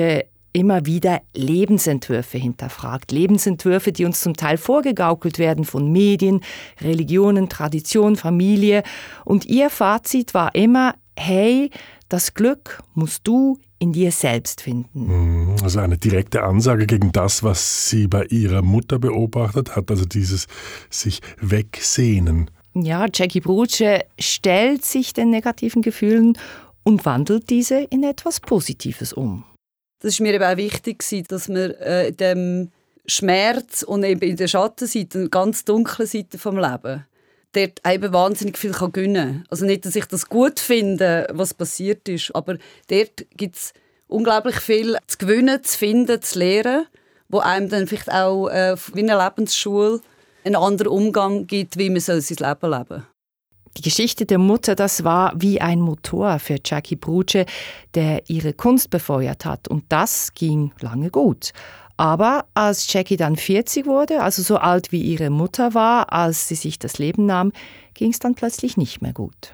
immer 0.53 0.85
wieder 0.85 1.21
Lebensentwürfe 1.33 2.37
hinterfragt. 2.37 3.11
Lebensentwürfe, 3.11 3.91
die 3.91 4.05
uns 4.05 4.21
zum 4.21 4.35
Teil 4.35 4.57
vorgegaukelt 4.57 5.39
werden 5.39 5.65
von 5.65 5.91
Medien, 5.91 6.41
Religionen, 6.81 7.49
Tradition, 7.49 8.15
Familie. 8.15 8.83
Und 9.25 9.45
ihr 9.45 9.69
Fazit 9.69 10.33
war 10.33 10.53
immer, 10.55 10.95
hey, 11.17 11.69
das 12.09 12.33
Glück 12.33 12.81
musst 12.93 13.27
du 13.27 13.57
in 13.79 13.93
dir 13.93 14.11
selbst 14.11 14.61
finden. 14.61 15.07
Mhm, 15.07 15.55
also 15.63 15.79
eine 15.79 15.97
direkte 15.97 16.43
Ansage 16.43 16.85
gegen 16.85 17.11
das, 17.11 17.41
was 17.43 17.89
sie 17.89 18.07
bei 18.07 18.25
ihrer 18.25 18.61
Mutter 18.61 18.99
beobachtet 18.99 19.75
hat, 19.75 19.89
also 19.89 20.05
dieses 20.05 20.47
sich 20.89 21.21
wegsehnen. 21.39 22.51
Ja, 22.73 23.07
Jackie 23.11 23.41
Bruce 23.41 23.83
stellt 24.19 24.85
sich 24.85 25.13
den 25.13 25.29
negativen 25.29 25.81
Gefühlen 25.81 26.37
und 26.83 27.05
wandelt 27.05 27.49
diese 27.49 27.79
in 27.81 28.03
etwas 28.03 28.39
Positives 28.39 29.13
um 29.13 29.43
das 30.01 30.13
ist 30.13 30.19
mir 30.19 30.33
eben 30.33 30.43
auch 30.43 30.57
wichtig, 30.57 31.03
dass 31.27 31.47
man 31.47 31.71
äh, 31.71 32.11
dem 32.11 32.71
Schmerz 33.05 33.83
und 33.83 34.03
eben 34.03 34.21
in 34.21 34.35
der 34.35 34.47
Schattenseite, 34.47 35.19
eine 35.19 35.29
ganz 35.29 35.63
dunkle 35.63 36.05
Seite 36.05 36.37
vom 36.37 36.57
Leben, 36.57 37.05
dort 37.53 37.81
eben 37.87 38.13
wahnsinnig 38.13 38.57
viel 38.57 38.71
kann 38.71 38.91
gewinnen 38.91 39.45
Also 39.49 39.65
nicht, 39.65 39.85
dass 39.85 39.95
ich 39.95 40.05
das 40.05 40.27
gut 40.27 40.59
finde, 40.59 41.27
was 41.31 41.53
passiert 41.53 42.07
ist, 42.09 42.35
aber 42.35 42.57
dort 42.89 43.25
gibt 43.37 43.55
es 43.55 43.73
unglaublich 44.07 44.57
viel 44.57 44.97
zu 45.07 45.17
gewinnen, 45.17 45.63
zu 45.63 45.77
finden, 45.77 46.21
zu 46.21 46.39
lernen, 46.39 46.87
wo 47.29 47.39
einem 47.39 47.69
dann 47.69 47.87
vielleicht 47.87 48.11
auch 48.11 48.49
äh, 48.49 48.75
wie 48.93 48.99
eine 48.99 49.23
Lebensschule 49.23 50.01
einen 50.43 50.55
anderen 50.55 50.91
Umgang 50.91 51.47
gibt, 51.47 51.77
wie 51.77 51.89
man 51.89 51.99
sein 51.99 52.19
Leben 52.19 52.71
leben 52.71 52.87
soll. 52.89 53.03
Die 53.77 53.81
Geschichte 53.81 54.25
der 54.25 54.37
Mutter, 54.37 54.75
das 54.75 55.03
war 55.03 55.33
wie 55.35 55.61
ein 55.61 55.79
Motor 55.79 56.39
für 56.39 56.57
Jackie 56.63 56.97
Bruce, 56.97 57.45
der 57.93 58.29
ihre 58.29 58.53
Kunst 58.53 58.89
befeuert 58.89 59.45
hat. 59.45 59.67
Und 59.67 59.85
das 59.89 60.33
ging 60.33 60.71
lange 60.81 61.09
gut. 61.09 61.51
Aber 61.95 62.45
als 62.53 62.91
Jackie 62.91 63.15
dann 63.15 63.35
40 63.35 63.85
wurde, 63.85 64.23
also 64.23 64.41
so 64.41 64.57
alt 64.57 64.91
wie 64.91 65.01
ihre 65.01 65.29
Mutter 65.29 65.73
war, 65.73 66.11
als 66.11 66.47
sie 66.47 66.55
sich 66.55 66.79
das 66.79 66.97
Leben 66.97 67.25
nahm, 67.25 67.51
ging 67.93 68.11
es 68.11 68.19
dann 68.19 68.35
plötzlich 68.35 68.75
nicht 68.75 69.01
mehr 69.01 69.13
gut. 69.13 69.53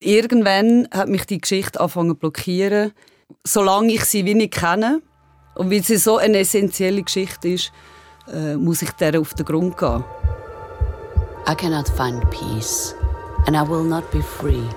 Irgendwann 0.00 0.86
hat 0.92 1.08
mich 1.08 1.24
die 1.24 1.40
Geschichte 1.40 1.80
angefangen 1.80 2.10
zu 2.10 2.14
blockieren. 2.16 2.92
Solange 3.44 3.92
ich 3.92 4.04
sie 4.04 4.24
wie 4.24 4.34
nicht 4.34 4.54
kenne 4.54 5.02
und 5.56 5.70
weil 5.70 5.82
sie 5.82 5.96
so 5.96 6.18
eine 6.18 6.38
essentielle 6.38 7.02
Geschichte 7.02 7.48
ist, 7.48 7.72
äh, 8.32 8.54
muss 8.54 8.82
ich 8.82 8.90
der 8.92 9.18
auf 9.20 9.34
den 9.34 9.46
Grund 9.46 9.76
gehen. 9.76 10.04
I 11.48 11.54
cannot 11.54 11.88
find 11.88 12.20
peace 12.30 12.94
and 13.46 13.56
I 13.56 13.62
will 13.62 13.84
not 13.84 14.10
be 14.12 14.20
free 14.20 14.68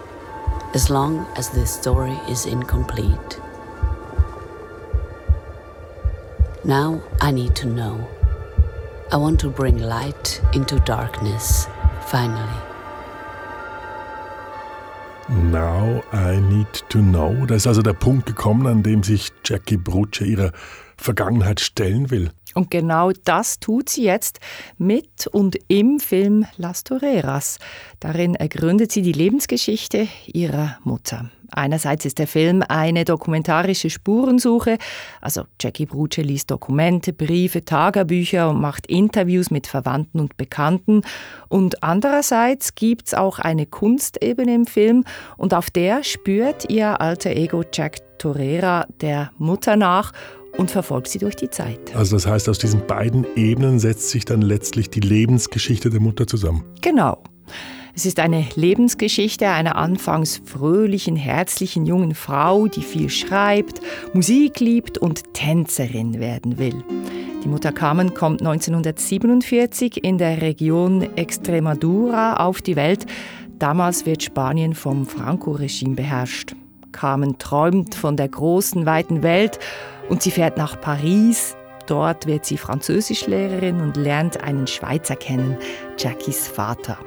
as 0.74 0.90
long 0.90 1.26
as 1.36 1.50
this 1.50 1.74
story 1.74 2.18
is 2.30 2.46
incomplete. 2.46 3.40
Now 6.64 7.02
I 7.20 7.32
need 7.32 7.56
to 7.56 7.68
know. 7.68 8.08
I 9.12 9.18
want 9.18 9.40
to 9.42 9.50
bring 9.50 9.80
light 9.80 10.42
into 10.54 10.80
darkness, 10.80 11.68
finally. 12.06 12.62
Now 15.28 16.04
I 16.12 16.40
need 16.40 16.72
to 16.90 17.00
know. 17.00 17.46
Da 17.46 17.56
ist 17.56 17.68
also 17.68 17.82
der 17.82 17.94
Punkt 17.94 18.26
gekommen, 18.26 18.68
an 18.68 18.84
dem 18.84 19.02
sich 19.02 19.32
Jackie 19.44 19.78
Bruce 19.78 20.22
ihrer 20.22 20.52
Vergangenheit 20.98 21.60
stellen 21.60 22.12
will. 22.12 22.32
Und 22.56 22.72
genau 22.72 23.12
das 23.24 23.60
tut 23.60 23.90
sie 23.90 24.04
jetzt 24.04 24.40
mit 24.78 25.28
und 25.28 25.58
im 25.68 26.00
Film 26.00 26.46
Las 26.58 26.84
Toreras. 26.84 27.60
Darin 28.00 28.36
ergründet 28.36 28.92
sie 28.92 29.02
die 29.02 29.12
Lebensgeschichte 29.12 30.08
ihrer 30.28 30.78
Mutter. 30.84 31.30
Einerseits 31.54 32.06
ist 32.06 32.18
der 32.18 32.28
Film 32.28 32.64
eine 32.68 33.04
dokumentarische 33.04 33.90
Spurensuche, 33.90 34.78
also 35.20 35.44
Jackie 35.60 35.86
Bruce 35.86 36.18
liest 36.18 36.50
Dokumente, 36.50 37.12
Briefe, 37.12 37.66
Tagebücher 37.66 38.50
und 38.50 38.62
macht 38.62 38.88
Interviews 38.88 39.52
mit 39.52 39.68
Verwandten 39.68 40.22
und 40.22 40.38
Bekannten. 40.38 41.02
Und 41.50 41.84
andererseits 41.84 42.76
gibt 42.76 43.08
es 43.08 43.14
auch 43.14 43.40
eine 43.40 43.66
Kunstebene 43.66 44.56
im 44.56 44.66
Film 44.66 45.04
und 45.36 45.54
auf 45.54 45.70
der 45.70 46.04
spürt 46.04 46.70
ihr 46.70 47.02
alter 47.02 47.32
Ego 47.32 47.64
Jack 47.74 48.18
Torera 48.18 48.86
der 49.02 49.32
Mutter 49.38 49.76
nach 49.76 50.14
und 50.58 50.72
verfolgt 50.72 51.08
sie 51.08 51.20
durch 51.20 51.36
die 51.36 51.50
Zeit. 51.50 51.96
Also 51.96 52.16
das 52.16 52.28
heißt, 52.28 52.50
aus 52.50 52.60
diesen 52.60 52.86
beiden 52.86 53.26
Ebenen 53.36 53.80
setzt 53.80 54.10
sich 54.10 54.26
dann 54.26 54.42
letztlich 54.42 54.90
die 54.90 55.00
Lebensgeschichte 55.00 55.90
der 55.90 56.00
Mutter 56.00 56.28
zusammen. 56.28 56.64
Genau. 56.82 57.24
Es 57.94 58.06
ist 58.06 58.20
eine 58.20 58.46
Lebensgeschichte 58.56 59.50
einer 59.50 59.76
anfangs 59.76 60.42
fröhlichen, 60.46 61.18
herzlichen 61.18 61.86
jungen 61.86 62.16
Frau, 62.16 62.68
die 62.68 62.84
viel 62.84 63.10
schreibt, 63.10 63.82
Musik 64.14 64.62
liebt 64.62 64.98
und 64.98 65.34
Tänzerin 65.34 66.20
werden 66.20 66.58
will. 66.58 66.84
Die 67.44 67.50
Mutter 67.50 67.72
Carmen 67.72 68.14
kommt 68.14 68.42
1947 68.42 70.04
in 70.04 70.18
der 70.18 70.42
Region 70.42 71.02
Extremadura 71.18 72.38
auf 72.38 72.62
die 72.62 72.76
Welt. 72.76 73.06
Damals 73.60 74.06
wird 74.06 74.24
Spanien 74.24 74.74
vom 74.74 75.06
Franco-Regime 75.06 75.96
beherrscht. 75.96 76.56
Carmen 76.92 77.40
träumt 77.40 77.96
von 77.96 78.16
der 78.16 78.30
großen, 78.30 78.86
weiten 78.86 79.24
Welt 79.24 79.60
und 80.12 80.22
sie 80.22 80.30
fährt 80.32 80.58
nach 80.58 80.80
Paris. 80.80 81.56
Dort 81.88 82.28
wird 82.28 82.46
sie 82.46 82.58
Französischlehrerin 82.58 83.80
und 83.80 83.96
lernt 83.96 84.44
einen 84.44 84.68
Schweizer 84.68 85.16
kennen, 85.16 85.58
Jackies 85.98 86.48
Vater. 86.48 86.98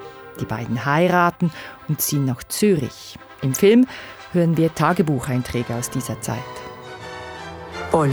Die 0.40 0.46
beiden 0.46 0.84
heiraten 0.84 1.52
und 1.86 2.00
ziehen 2.00 2.24
nach 2.24 2.42
Zürich. 2.44 3.16
Im 3.42 3.54
Film 3.54 3.86
hören 4.32 4.56
wir 4.56 4.74
Tagebucheinträge 4.74 5.74
aus 5.74 5.90
dieser 5.90 6.20
Zeit. 6.22 6.38
Paul. 7.90 8.10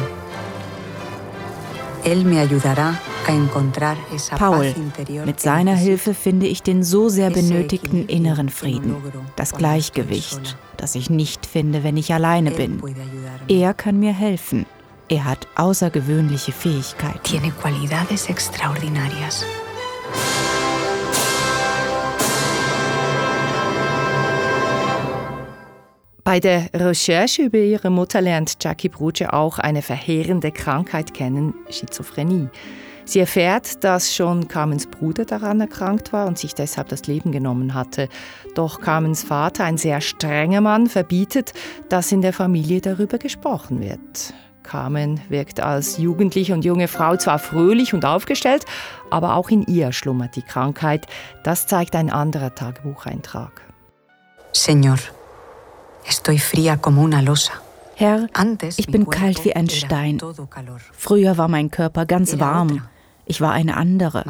Paul, 4.37 4.73
mit 5.25 5.39
seiner 5.39 5.75
Hilfe 5.75 6.13
finde 6.13 6.47
ich 6.47 6.63
den 6.63 6.83
so 6.83 7.07
sehr 7.07 7.29
benötigten 7.29 8.07
inneren 8.07 8.49
Frieden, 8.49 8.95
das 9.35 9.53
Gleichgewicht, 9.53 10.57
das 10.77 10.95
ich 10.95 11.09
nicht 11.09 11.45
finde, 11.45 11.83
wenn 11.83 11.97
ich 11.97 12.13
alleine 12.13 12.51
bin. 12.51 12.81
Er 13.47 13.73
kann 13.73 13.99
mir 13.99 14.13
helfen. 14.13 14.65
Er 15.11 15.25
hat 15.25 15.45
außergewöhnliche 15.55 16.53
Fähigkeiten. 16.53 17.21
Tiene 17.23 17.51
cualidades 17.51 18.29
extraordinarias. 18.29 19.45
Bei 26.23 26.39
der 26.39 26.69
Recherche 26.73 27.43
über 27.43 27.57
ihre 27.57 27.89
Mutter 27.89 28.21
lernt 28.21 28.55
Jackie 28.63 28.87
Bruce 28.87 29.23
auch 29.27 29.59
eine 29.59 29.81
verheerende 29.81 30.53
Krankheit 30.53 31.13
kennen, 31.13 31.55
Schizophrenie. 31.69 32.47
Sie 33.03 33.19
erfährt, 33.19 33.83
dass 33.83 34.15
schon 34.15 34.47
Carmens 34.47 34.87
Bruder 34.87 35.25
daran 35.25 35.59
erkrankt 35.59 36.13
war 36.13 36.25
und 36.25 36.37
sich 36.37 36.55
deshalb 36.55 36.87
das 36.87 37.05
Leben 37.07 37.33
genommen 37.33 37.73
hatte. 37.73 38.07
Doch 38.55 38.79
Carmens 38.79 39.23
Vater, 39.23 39.65
ein 39.65 39.77
sehr 39.77 39.99
strenger 39.99 40.61
Mann, 40.61 40.87
verbietet, 40.87 41.51
dass 41.89 42.13
in 42.13 42.21
der 42.21 42.31
Familie 42.31 42.79
darüber 42.79 43.17
gesprochen 43.17 43.81
wird. 43.81 44.33
Carmen 44.63 45.21
wirkt 45.29 45.59
als 45.59 45.97
jugendliche 45.97 46.53
und 46.53 46.65
junge 46.65 46.87
Frau 46.87 47.15
zwar 47.17 47.39
fröhlich 47.39 47.93
und 47.93 48.05
aufgestellt, 48.05 48.65
aber 49.09 49.35
auch 49.35 49.49
in 49.49 49.63
ihr 49.63 49.91
schlummert 49.91 50.35
die 50.35 50.41
Krankheit. 50.41 51.07
Das 51.43 51.67
zeigt 51.67 51.95
ein 51.95 52.09
anderer 52.09 52.53
Tagebucheintrag. 52.55 53.61
Señor, 54.53 54.99
estoy 56.05 56.37
fría 56.37 56.77
como 56.77 57.03
una 57.03 57.21
losa. 57.21 57.53
Herr, 57.95 58.27
ich 58.77 58.87
bin 58.87 59.07
kalt 59.09 59.45
wie 59.45 59.55
ein 59.55 59.69
Stein. 59.69 60.19
Früher 60.91 61.37
war 61.37 61.47
mein 61.47 61.69
Körper 61.69 62.05
ganz 62.05 62.39
warm. 62.39 62.81
Ich 63.25 63.41
war 63.41 63.51
eine 63.51 63.77
andere. 63.77 64.25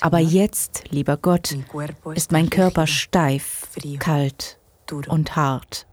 Aber 0.00 0.18
jetzt, 0.18 0.84
lieber 0.90 1.16
Gott, 1.16 1.56
ist 2.14 2.32
mein 2.32 2.48
Körper 2.48 2.86
steif, 2.86 3.68
kalt 3.98 4.58
und 5.08 5.34
hart. 5.36 5.86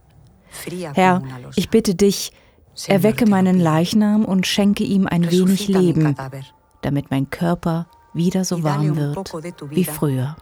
Herr, 0.93 1.23
ich 1.55 1.69
bitte 1.69 1.95
dich, 1.95 2.31
Erwecke 2.87 3.27
meinen 3.27 3.59
Leichnam 3.59 4.25
und 4.25 4.47
schenke 4.47 4.83
ihm 4.83 5.07
ein 5.07 5.29
wenig 5.29 5.67
Leben, 5.67 6.15
damit 6.81 7.11
mein 7.11 7.29
Körper 7.29 7.87
wieder 8.13 8.45
so 8.45 8.63
warm 8.63 8.95
wird 8.95 9.33
wie 9.69 9.83
früher. 9.83 10.35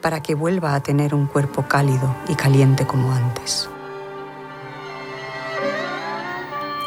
Para 0.00 0.20
que 0.20 0.38
vuelva 0.38 0.74
a 0.74 0.80
tener 0.80 1.12
un 1.12 1.26
cuerpo 1.26 1.62
cálido 1.62 2.14
y 2.28 2.34
caliente 2.34 2.84
como 2.86 3.10
antes. 3.10 3.68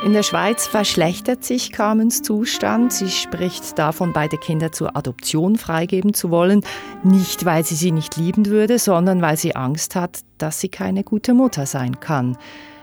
In 0.04 0.14
der 0.14 0.24
Schweiz 0.24 0.66
verschlechtert 0.66 1.44
sich 1.44 1.72
Carmens 1.72 2.24
Zustand. 2.24 2.92
Sie 2.92 3.12
spricht 3.12 3.78
davon, 3.78 4.14
beide 4.14 4.38
Kinder 4.38 4.72
zur 4.72 4.96
Adoption 4.96 5.58
freigeben 5.58 6.16
zu 6.16 6.32
wollen. 6.32 6.64
Nicht, 7.04 7.46
weil 7.46 7.64
sie 7.64 7.76
sie 7.76 7.92
nicht 7.92 8.18
lieben 8.18 8.48
würde, 8.48 8.80
sondern 8.80 9.22
weil 9.22 9.38
sie 9.38 9.56
Angst 9.56 9.96
hat, 9.96 10.22
dass 10.40 10.60
sie 10.60 10.70
keine 10.70 11.04
gute 11.04 11.36
Mutter 11.36 11.68
sein 11.68 12.00
kann. 12.00 12.36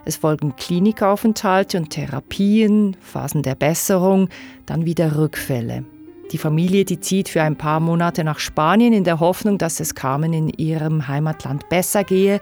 Es 0.08 0.16
folgen 0.16 0.56
Klinikaufenthalte 0.56 1.76
und 1.76 1.90
Therapien, 1.90 2.96
Phasen 2.98 3.42
der 3.42 3.54
Besserung, 3.54 4.30
dann 4.64 4.86
wieder 4.86 5.18
Rückfälle. 5.18 5.84
Die 6.32 6.38
Familie, 6.38 6.86
die 6.86 6.98
zieht 6.98 7.28
für 7.28 7.42
ein 7.42 7.56
paar 7.56 7.78
Monate 7.78 8.24
nach 8.24 8.38
Spanien 8.38 8.94
in 8.94 9.04
der 9.04 9.20
Hoffnung, 9.20 9.58
dass 9.58 9.80
es 9.80 9.94
Carmen 9.94 10.32
in 10.32 10.48
ihrem 10.48 11.08
Heimatland 11.08 11.68
besser 11.68 12.04
gehe. 12.04 12.40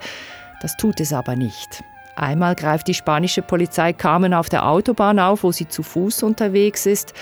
Das 0.61 0.77
tut 0.77 1.01
es 1.01 1.11
aber 1.11 1.35
nicht. 1.35 1.83
Einmal 2.15 2.55
greift 2.55 2.87
die 2.87 2.93
spanische 2.93 3.41
Polizei 3.41 3.91
Carmen 3.91 4.33
auf 4.33 4.47
der 4.47 4.65
Autobahn 4.65 5.19
auf, 5.19 5.43
wo 5.43 5.51
sie 5.51 5.67
zu 5.67 5.83
Fuß 5.83 6.23
unterwegs 6.23 6.85
ist. 6.85 7.13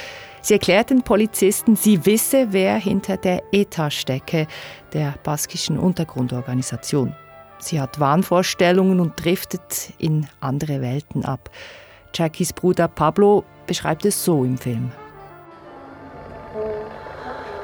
Sie 0.42 0.54
erklärt 0.54 0.92
den 0.92 1.02
Polizisten, 1.02 1.76
sie 1.76 2.06
wisse, 2.06 2.50
wer 2.52 2.76
hinter 2.76 3.18
der 3.18 3.42
ETA 3.52 3.90
stecke, 3.90 4.46
der 4.94 5.16
baskischen 5.24 5.80
Untergrundorganisation. 5.80 7.16
Sie 7.60 7.82
hat 7.82 8.00
Wahnvorstellungen 8.00 9.00
und 9.00 9.24
driftet 9.24 9.94
in 9.98 10.28
andere 10.40 10.82
Welten 10.82 11.26
ab. 11.26 11.50
Jackies 12.14 12.54
Bruder 12.54 12.88
Pablo 12.88 13.44
beschreibt 13.68 14.06
es 14.06 14.24
so 14.24 14.44
im 14.44 14.58
Film. 14.58 14.92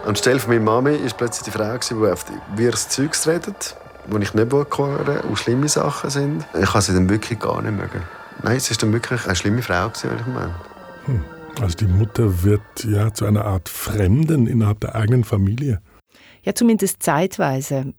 Anstelle 0.05 0.39
von 0.39 0.53
meiner 0.53 0.65
Mami 0.65 1.03
war 1.03 1.17
plötzlich 1.17 1.43
die 1.43 1.51
Frau, 1.51 1.77
die 1.77 2.11
auf 2.11 2.25
wirres 2.55 2.89
Zeugs 2.89 3.27
redet, 3.27 3.75
wo 4.07 4.17
ich 4.17 4.33
nicht 4.33 4.51
hören 4.51 5.21
und 5.21 5.37
schlimme 5.37 5.69
Sachen 5.69 6.09
sind. 6.09 6.45
Ich 6.59 6.73
habe 6.73 6.81
sie 6.81 6.93
dann 6.93 7.07
wirklich 7.09 7.39
gar 7.39 7.61
nicht 7.61 7.77
mögen. 7.77 8.01
Nein, 8.43 8.57
es 8.57 8.69
war 8.71 8.77
dann 8.77 8.93
wirklich 8.93 9.25
eine 9.25 9.35
schlimme 9.35 9.61
Frau, 9.61 9.91
wenn 10.03 10.19
ich 10.19 10.27
meine. 10.27 10.55
Hm. 11.05 11.23
Also 11.61 11.77
die 11.77 11.85
Mutter 11.85 12.43
wird 12.43 12.61
ja 12.83 13.13
zu 13.13 13.25
einer 13.25 13.45
Art 13.45 13.69
Fremden 13.69 14.47
innerhalb 14.47 14.79
der 14.79 14.95
eigenen 14.95 15.23
Familie. 15.23 15.81
Ja, 16.43 16.55
zumindest 16.55 17.03
zeitweise. 17.03 17.93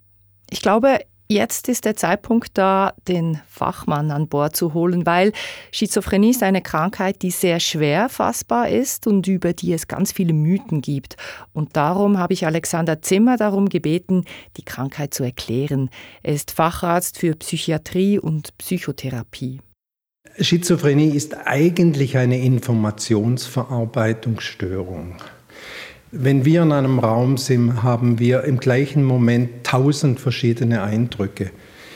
Ich 0.51 0.63
glaube, 0.63 0.99
Jetzt 1.33 1.69
ist 1.71 1.87
der 1.87 1.97
Zeitpunkt 1.97 2.59
da, 2.59 2.93
den 3.09 3.41
Fachmann 3.49 4.11
an 4.11 4.29
Bord 4.29 4.55
zu 4.55 4.75
holen, 4.75 5.07
weil 5.07 5.33
Schizophrenie 5.71 6.33
ist 6.33 6.43
eine 6.43 6.61
Krankheit, 6.61 7.23
die 7.23 7.31
sehr 7.31 7.59
schwer 7.59 8.11
fassbar 8.11 8.69
ist 8.69 9.07
und 9.07 9.27
über 9.27 9.55
die 9.55 9.73
es 9.73 9.89
ganz 9.89 10.13
viele 10.13 10.35
Mythen 10.35 10.83
gibt. 10.83 11.17
Und 11.55 11.75
darum 11.75 12.19
habe 12.19 12.35
ich 12.35 12.45
Alexander 12.45 13.01
Zimmer 13.01 13.39
darum 13.39 13.71
gebeten, 13.71 14.27
die 14.59 14.63
Krankheit 14.63 15.15
zu 15.15 15.25
erklären. 15.25 15.89
Er 16.23 16.35
ist 16.35 16.51
Facharzt 16.51 17.19
für 17.19 17.35
Psychiatrie 17.35 18.19
und 18.19 18.59
Psychotherapie. 18.59 19.63
Schizophrenie 20.39 21.17
ist 21.17 21.35
eigentlich 21.47 22.19
eine 22.19 22.41
Informationsverarbeitungsstörung. 22.41 25.17
Wenn 26.15 26.45
wir 26.45 26.61
in 26.63 26.73
einem 26.73 26.99
Raum 26.99 27.39
sind, 27.39 27.83
haben 27.83 28.19
wir 28.19 28.45
im 28.45 28.59
gleichen 28.59 29.03
Moment 29.03 29.65
tausend 29.65 30.21
verschiedene 30.21 30.83
Eindrücke. 30.83 31.53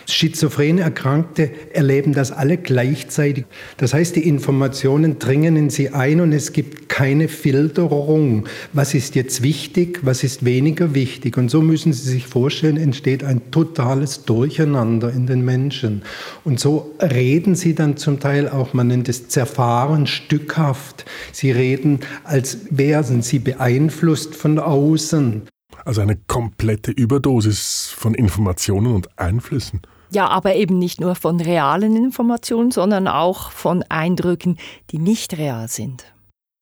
Schizophrene 0.07 0.83
Erkrankte 0.83 1.51
erleben 1.73 2.13
das 2.13 2.31
alle 2.33 2.57
gleichzeitig. 2.57 3.45
Das 3.77 3.93
heißt, 3.93 4.17
die 4.17 4.27
Informationen 4.27 5.19
dringen 5.19 5.57
in 5.57 5.71
sie 5.71 5.91
ein 5.91 6.21
und 6.21 6.33
es 6.33 6.53
gibt 6.53 6.89
keine 6.89 7.29
Filterung. 7.29 8.47
Was 8.73 8.95
ist 8.95 9.17
jetzt 9.17 9.43
wichtig, 9.43 10.01
was 10.03 10.23
ist 10.25 10.45
weniger 10.45 10.95
wichtig? 10.95 11.37
Und 11.37 11.51
so 11.51 11.61
müssen 11.61 11.93
Sie 11.93 12.09
sich 12.09 12.27
vorstellen, 12.27 12.77
entsteht 12.77 13.25
ein 13.25 13.51
totales 13.51 14.25
Durcheinander 14.25 15.13
in 15.13 15.27
den 15.27 15.45
Menschen. 15.45 16.03
Und 16.45 16.61
so 16.61 16.95
reden 17.03 17.55
sie 17.55 17.75
dann 17.75 17.97
zum 17.97 18.21
Teil 18.21 18.49
auch, 18.49 18.73
man 18.73 18.87
nennt 18.87 19.09
es 19.09 19.29
zerfahren, 19.29 20.07
stückhaft. 20.07 21.05
Sie 21.33 21.51
reden, 21.51 22.01
als 22.25 22.59
wären 22.71 23.23
sie 23.23 23.41
beeinflusst 23.41 24.35
von 24.35 24.59
außen. 24.59 25.43
Also 25.85 26.01
eine 26.01 26.17
komplette 26.17 26.91
Überdosis 26.91 27.93
von 27.95 28.15
Informationen 28.15 28.95
und 28.95 29.19
Einflüssen. 29.19 29.83
Ja, 30.11 30.29
aber 30.29 30.55
eben 30.55 30.79
nicht 30.79 31.01
nur 31.01 31.15
von 31.15 31.41
realen 31.41 31.97
Informationen, 31.97 32.71
sondern 32.71 33.09
auch 33.09 33.51
von 33.51 33.85
Eindrücken, 33.89 34.59
die 34.91 34.99
nicht 34.99 35.37
real 35.37 35.69
sind. 35.69 36.05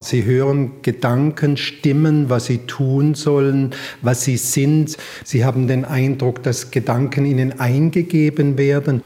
Sie 0.03 0.23
hören 0.23 0.81
Gedanken, 0.81 1.57
Stimmen, 1.57 2.29
was 2.29 2.45
sie 2.45 2.59
tun 2.59 3.15
sollen, 3.15 3.73
was 4.01 4.23
sie 4.23 4.37
sind. 4.37 4.97
Sie 5.23 5.45
haben 5.45 5.67
den 5.67 5.85
Eindruck, 5.85 6.43
dass 6.43 6.69
Gedanken 6.69 7.25
ihnen 7.25 7.59
eingegeben 7.59 8.57
werden. 8.57 9.03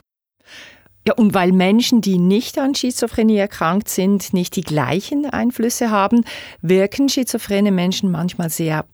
Ja, 1.08 1.14
und 1.14 1.34
weil 1.34 1.54
Menschen, 1.54 2.02
die 2.02 2.18
nicht 2.18 2.60
an 2.60 2.76
Schizophrenie 2.76 3.38
erkrankt 3.38 3.88
sind, 3.88 4.34
nicht 4.34 4.56
die 4.56 4.62
gleichen 4.62 5.26
Einflüsse 5.26 5.90
haben, 5.90 6.26
wirken 6.62 7.08
schizophrene 7.08 7.72
Menschen 7.72 8.12
manchmal 8.12 8.50
sehr 8.50 8.86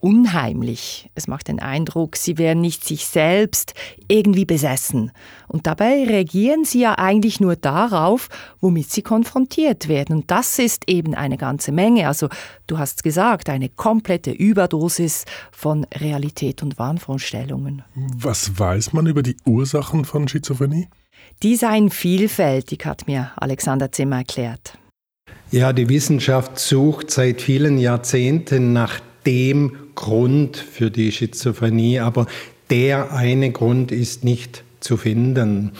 unheimlich. 0.00 1.10
Es 1.14 1.28
macht 1.28 1.48
den 1.48 1.60
Eindruck, 1.60 2.16
sie 2.16 2.38
wären 2.38 2.60
nicht 2.60 2.84
sich 2.84 3.06
selbst 3.06 3.74
irgendwie 4.08 4.44
besessen. 4.44 5.12
Und 5.46 5.66
dabei 5.66 6.04
reagieren 6.04 6.64
sie 6.64 6.80
ja 6.80 6.98
eigentlich 6.98 7.40
nur 7.40 7.56
darauf, 7.56 8.28
womit 8.60 8.90
sie 8.90 9.02
konfrontiert 9.02 9.88
werden. 9.88 10.16
Und 10.16 10.30
das 10.30 10.58
ist 10.58 10.88
eben 10.88 11.14
eine 11.14 11.36
ganze 11.36 11.70
Menge. 11.70 12.08
Also 12.08 12.28
du 12.66 12.78
hast 12.78 13.02
gesagt, 13.02 13.48
eine 13.48 13.68
komplette 13.68 14.30
Überdosis 14.30 15.24
von 15.52 15.84
Realität 15.94 16.62
und 16.62 16.78
Wahnvorstellungen. 16.78 17.82
Was 17.94 18.58
weiß 18.58 18.92
man 18.92 19.06
über 19.06 19.22
die 19.22 19.36
Ursachen 19.44 20.04
von 20.04 20.26
Schizophrenie? 20.26 20.88
Die 21.42 21.56
seien 21.56 21.90
vielfältig, 21.90 22.86
hat 22.86 23.06
mir 23.06 23.32
Alexander 23.36 23.92
Zimmer 23.92 24.18
erklärt. 24.18 24.78
Ja, 25.50 25.72
die 25.72 25.88
Wissenschaft 25.88 26.58
sucht 26.58 27.10
seit 27.10 27.42
vielen 27.42 27.78
Jahrzehnten 27.78 28.72
nach 28.72 29.00
dem 29.26 29.89
Grund 30.00 30.56
für 30.56 30.90
die 30.90 31.12
Schizophrenie, 31.12 32.00
aber 32.00 32.26
der 32.70 33.12
eine 33.12 33.52
Grund 33.52 33.92
ist 33.92 34.24
nicht 34.24 34.64
zu 34.80 34.96
finden. 34.96 35.72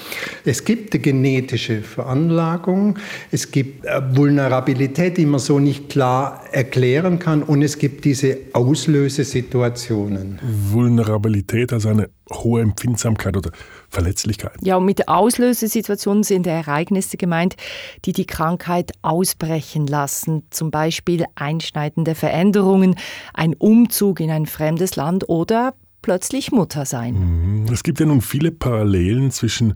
Es 0.45 0.67
gibt 0.67 0.93
eine 0.93 1.01
genetische 1.01 1.81
Veranlagung, 1.81 2.99
es 3.31 3.51
gibt 3.51 3.87
Vulnerabilität, 4.13 5.17
die 5.17 5.25
man 5.25 5.41
so 5.41 5.59
nicht 5.59 5.89
klar 5.89 6.45
erklären 6.53 7.19
kann 7.19 7.43
und 7.43 7.63
es 7.63 7.79
gibt 7.79 8.05
diese 8.05 8.37
Auslösesituationen. 8.53 10.39
Vulnerabilität, 10.43 11.73
also 11.73 11.89
eine 11.89 12.11
hohe 12.31 12.61
Empfindsamkeit 12.61 13.39
oder 13.39 13.53
Verletzlichkeit. 13.91 14.53
Ja, 14.63 14.77
und 14.77 14.85
mit 14.85 15.09
Auslösesituationen 15.09 16.23
sind 16.23 16.47
Ereignisse 16.47 17.17
gemeint, 17.17 17.57
die 18.05 18.13
die 18.13 18.27
Krankheit 18.27 18.93
ausbrechen 19.03 19.87
lassen. 19.87 20.45
Zum 20.51 20.71
Beispiel 20.71 21.25
einschneidende 21.35 22.15
Veränderungen, 22.15 22.97
ein 23.35 23.55
Umzug 23.55 24.21
in 24.21 24.31
ein 24.31 24.47
fremdes 24.47 24.97
Land 24.97 25.29
oder 25.29 25.75
plötzlich 26.03 26.53
Mutter 26.53 26.87
sein. 26.87 27.65
Mhm. 27.65 27.73
Es 27.73 27.83
gibt 27.83 28.01
ja 28.01 28.07
nun 28.07 28.21
viele 28.21 28.53
Parallelen 28.53 29.31
zwischen 29.31 29.75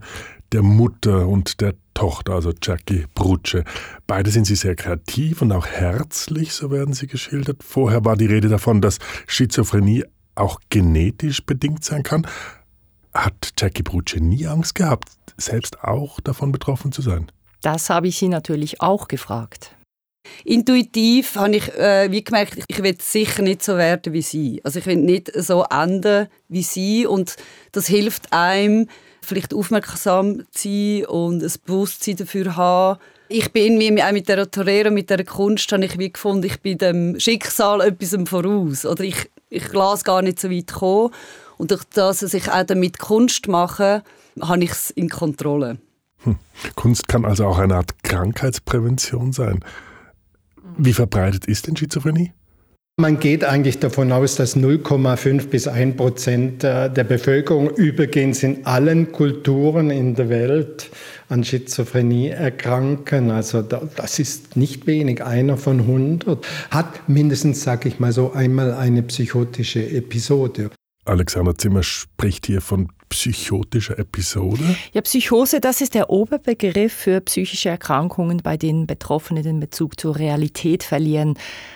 der 0.51 0.63
Mutter 0.63 1.27
und 1.27 1.59
der 1.61 1.73
Tochter, 1.93 2.33
also 2.33 2.53
Jackie 2.61 3.05
Brutsche. 3.13 3.63
Beide 4.07 4.29
sind 4.29 4.45
sie 4.45 4.55
sehr 4.55 4.75
kreativ 4.75 5.41
und 5.41 5.51
auch 5.51 5.65
herzlich, 5.65 6.53
so 6.53 6.71
werden 6.71 6.93
sie 6.93 7.07
geschildert. 7.07 7.63
Vorher 7.63 8.05
war 8.05 8.15
die 8.15 8.25
Rede 8.25 8.49
davon, 8.49 8.81
dass 8.81 8.99
Schizophrenie 9.27 10.03
auch 10.35 10.59
genetisch 10.69 11.45
bedingt 11.45 11.83
sein 11.83 12.03
kann. 12.03 12.27
Hat 13.15 13.53
Jackie 13.57 13.81
Brutsche 13.81 14.19
nie 14.19 14.45
Angst 14.45 14.75
gehabt, 14.75 15.09
selbst 15.37 15.81
auch 15.81 16.19
davon 16.19 16.51
betroffen 16.51 16.91
zu 16.91 17.01
sein? 17.01 17.31
Das 17.61 17.89
habe 17.89 18.09
ich 18.09 18.17
sie 18.17 18.27
natürlich 18.27 18.81
auch 18.81 19.07
gefragt. 19.07 19.71
Intuitiv 20.43 21.35
habe 21.35 21.55
ich 21.55 21.73
äh, 21.75 22.11
wie 22.11 22.23
gemerkt, 22.23 22.57
ich 22.67 22.83
will 22.83 22.97
sicher 22.99 23.41
nicht 23.41 23.63
so 23.63 23.77
werden 23.77 24.11
wie 24.11 24.21
sie. 24.21 24.59
Also 24.65 24.79
ich 24.79 24.85
will 24.85 24.97
nicht 24.97 25.31
so 25.33 25.63
enden 25.63 26.27
wie 26.49 26.63
sie 26.63 27.07
und 27.07 27.37
das 27.71 27.87
hilft 27.87 28.33
einem, 28.33 28.89
vielleicht 29.21 29.53
aufmerksam 29.53 30.43
zu 30.51 30.67
sein 30.67 31.05
und 31.05 31.41
ein 31.41 31.53
Bewusstsein 31.65 32.17
dafür 32.17 32.57
haben. 32.57 32.99
Ich 33.29 33.51
bin 33.53 33.79
irgendwie 33.79 34.03
auch 34.03 34.11
mit 34.11 34.27
der 34.27 34.51
Torero, 34.51 34.91
mit 34.91 35.09
der 35.09 35.23
Kunst, 35.23 35.71
habe 35.71 35.85
ich 35.85 35.97
wie 35.97 36.11
gefunden, 36.11 36.45
ich 36.45 36.59
bin 36.59 36.77
dem 36.77 37.19
Schicksal 37.19 37.81
etwas 37.81 38.15
voraus. 38.29 38.85
Oder 38.85 39.03
ich, 39.03 39.29
ich 39.49 39.71
lasse 39.73 40.03
gar 40.03 40.21
nicht 40.21 40.39
so 40.39 40.51
weit 40.51 40.73
kommen. 40.73 41.11
Und 41.57 41.71
durch 41.71 41.83
das, 41.93 42.19
dass 42.19 42.33
ich 42.33 42.51
auch 42.51 42.63
damit 42.63 42.99
Kunst 42.99 43.47
mache, 43.47 44.03
habe 44.41 44.63
ich 44.63 44.71
es 44.71 44.89
in 44.89 45.09
Kontrolle. 45.09 45.77
Hm. 46.23 46.37
Kunst 46.75 47.07
kann 47.07 47.25
also 47.25 47.45
auch 47.45 47.59
eine 47.59 47.75
Art 47.75 48.03
Krankheitsprävention 48.03 49.31
sein. 49.31 49.63
Wie 50.77 50.93
verbreitet 50.93 51.45
ist 51.45 51.67
denn 51.67 51.77
Schizophrenie? 51.77 52.33
Man 52.97 53.19
geht 53.19 53.43
eigentlich 53.43 53.79
davon 53.79 54.13
aus, 54.13 54.35
dass 54.35 54.55
0,5 54.55 55.47
bis 55.47 55.67
1 55.67 55.97
Prozent 55.97 56.63
der 56.63 56.89
Bevölkerung 56.89 57.69
übergehend 57.69 58.41
in 58.41 58.65
allen 58.65 59.11
Kulturen 59.11 59.91
in 59.91 60.15
der 60.15 60.29
Welt 60.29 60.89
an 61.27 61.43
Schizophrenie 61.43 62.29
erkranken. 62.29 63.31
Also 63.31 63.61
das 63.61 64.19
ist 64.19 64.55
nicht 64.55 64.87
wenig. 64.87 65.21
Einer 65.21 65.57
von 65.57 65.81
100 65.81 66.45
hat 66.71 67.09
mindestens, 67.09 67.63
sage 67.63 67.89
ich 67.89 67.99
mal 67.99 68.13
so, 68.13 68.31
einmal 68.31 68.73
eine 68.73 69.03
psychotische 69.03 69.85
Episode. 69.89 70.69
Alexander 71.05 71.55
Zimmer 71.55 71.83
spricht 71.83 72.47
hier 72.47 72.61
von 72.61 72.89
psychotischer 73.09 73.99
Episode? 73.99 74.63
Ja, 74.91 75.01
Psychose, 75.01 75.61
das 75.61 75.79
ist 75.79 75.93
der 75.93 76.09
Oberbegriff 76.09 76.91
für 76.91 77.21
psychische 77.21 77.69
Erkrankungen, 77.69 78.39
bei 78.43 78.57
denen 78.57 78.87
Betroffene 78.87 79.43
den 79.43 79.59
Bezug 79.59 79.99
zur 79.99 80.17
Realität 80.17 80.83
verlieren. 80.83 81.35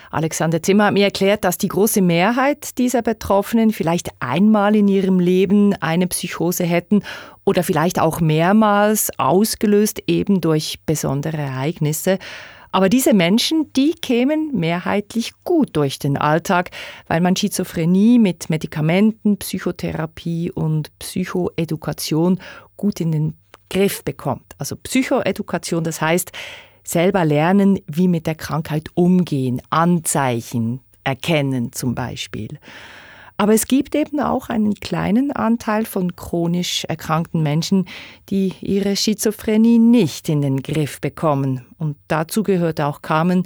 Alexander 0.09 0.63
Zimmer 0.63 0.85
hat 0.85 0.93
mir 0.93 1.05
erklärt, 1.05 1.43
dass 1.43 1.59
die 1.59 1.67
große 1.67 2.01
Mehrheit 2.01 2.79
dieser 2.79 3.03
Betroffenen 3.03 3.71
vielleicht 3.71 4.09
einmal 4.19 4.75
in 4.75 4.87
ihrem 4.87 5.19
Leben 5.19 5.75
eine 5.75 6.07
Psychose 6.07 6.63
hätten 6.63 7.03
oder 7.45 7.63
vielleicht 7.63 7.99
auch 7.99 8.21
mehrmals, 8.21 9.11
ausgelöst 9.19 10.01
eben 10.07 10.41
durch 10.41 10.79
besondere 10.87 11.37
Ereignisse. 11.37 12.17
Aber 12.71 12.89
diese 12.89 13.13
Menschen, 13.13 13.71
die 13.73 13.93
kämen 13.93 14.51
mehrheitlich 14.53 15.31
gut 15.43 15.69
durch 15.75 15.97
den 15.97 16.17
Alltag, 16.17 16.69
weil 17.07 17.21
man 17.21 17.35
Schizophrenie 17.35 18.19
mit 18.19 18.49
Medikamenten, 18.49 19.37
Psychotherapie 19.37 20.51
und 20.51 20.97
Psychoedukation 20.99 22.39
gut 22.77 23.01
in 23.01 23.11
den 23.11 23.33
Griff 23.69 24.03
bekommt. 24.03 24.55
Also 24.57 24.75
Psychoedukation, 24.75 25.83
das 25.83 26.01
heißt 26.01 26.31
selber 26.83 27.25
lernen, 27.25 27.79
wie 27.87 28.07
mit 28.07 28.27
der 28.27 28.35
Krankheit 28.35 28.89
umgehen, 28.93 29.61
Anzeichen 29.69 30.81
erkennen 31.03 31.71
zum 31.71 31.95
Beispiel. 31.95 32.59
Aber 33.39 33.53
es 33.53 33.67
gibt 33.67 33.95
eben 33.95 34.19
auch 34.19 34.49
einen 34.49 34.73
kleinen 34.75 35.31
Anteil 35.31 35.85
von 35.85 36.17
chronisch 36.17 36.83
erkrankten 36.89 37.41
Menschen, 37.41 37.85
die 38.29 38.53
ihre 38.59 38.97
Schizophrenie 38.97 39.79
nicht 39.79 40.27
in 40.27 40.41
den 40.41 40.61
Griff 40.61 40.99
bekommen. 40.99 41.65
Und 41.77 41.95
dazu 42.09 42.43
gehört 42.43 42.81
auch 42.81 43.01
Carmen, 43.01 43.43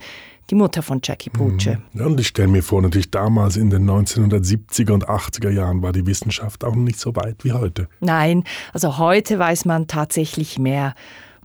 die 0.50 0.56
Mutter 0.56 0.82
von 0.82 1.00
Jackie. 1.04 1.30
Mhm. 1.38 1.60
Ja, 1.94 2.06
und 2.08 2.20
ich 2.20 2.30
stelle 2.30 2.48
mir 2.48 2.64
vor, 2.64 2.82
natürlich 2.82 3.12
damals 3.12 3.56
in 3.56 3.70
den 3.70 3.88
1970er 3.88 4.94
und 4.94 5.08
80er 5.08 5.52
Jahren 5.52 5.84
war 5.84 5.92
die 5.92 6.08
Wissenschaft 6.08 6.64
auch 6.64 6.74
nicht 6.74 7.00
so 7.00 7.16
weit 7.16 7.44
wie 7.44 7.52
heute. 7.52 7.88
Nein, 8.00 8.46
also 8.74 8.98
heute 8.98 9.38
weiß 9.38 9.66
man 9.66 9.86
tatsächlich 9.86 10.58
mehr. 10.58 10.96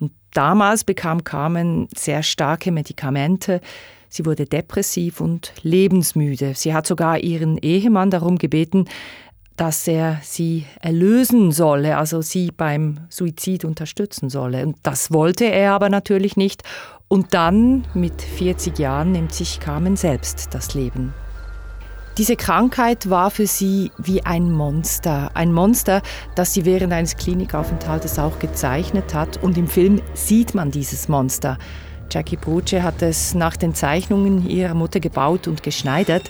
Und 0.01 0.11
Damals 0.33 0.85
bekam 0.85 1.23
Carmen 1.23 1.89
sehr 1.95 2.23
starke 2.23 2.73
Medikamente. 2.73 3.61
Sie 4.09 4.25
wurde 4.27 4.47
depressiv 4.47 5.21
und 5.21 5.53
lebensmüde. 5.63 6.53
Sie 6.55 6.75
hat 6.75 6.87
sogar 6.87 7.19
ihren 7.19 7.59
Ehemann 7.59 8.11
darum 8.11 8.39
gebeten, 8.39 8.87
dass 9.57 9.89
er 9.89 10.21
sie 10.23 10.67
erlösen 10.81 11.51
solle, 11.51 11.99
also 11.99 12.23
sie 12.23 12.53
beim 12.53 13.01
Suizid 13.09 13.65
unterstützen 13.65 14.31
solle. 14.31 14.65
Und 14.65 14.77
das 14.85 15.13
wollte 15.13 15.45
er 15.47 15.73
aber 15.73 15.89
natürlich 15.89 16.37
nicht. 16.37 16.63
Und 17.09 17.35
dann, 17.35 17.87
mit 17.95 18.23
40 18.23 18.79
Jahren, 18.79 19.13
nimmt 19.13 19.33
sich 19.33 19.61
Carmen 19.61 19.97
selbst 19.97 20.49
das 20.53 20.75
Leben. 20.75 21.13
Diese 22.19 22.37
Krankheit 22.37 23.11
war 23.11 23.31
für 23.31 23.47
sie 23.47 23.93
wie 23.97 24.25
ein 24.25 24.51
Monster. 24.51 25.31
Ein 25.35 25.53
Monster, 25.53 26.03
das 26.35 26.53
sie 26.53 26.65
während 26.65 26.93
eines 26.93 27.17
Klinikaufenthaltes 27.17 28.19
auch 28.19 28.39
gezeichnet 28.41 29.15
hat. 29.15 29.43
Und 29.43 29.57
im 29.57 29.69
Film 29.69 30.03
sieht 30.15 30.55
man 30.55 30.71
dieses 30.71 31.09
Monster. 31.09 31.59
Jackie 32.11 32.37
Bruce 32.37 32.83
hat 32.83 33.03
es 33.03 33.35
nach 33.35 33.57
den 33.57 33.75
Zeichnungen 33.75 34.49
ihrer 34.49 34.75
Mutter 34.75 35.01
gebaut 35.01 35.47
und 35.49 35.63
geschneidert. 35.63 36.29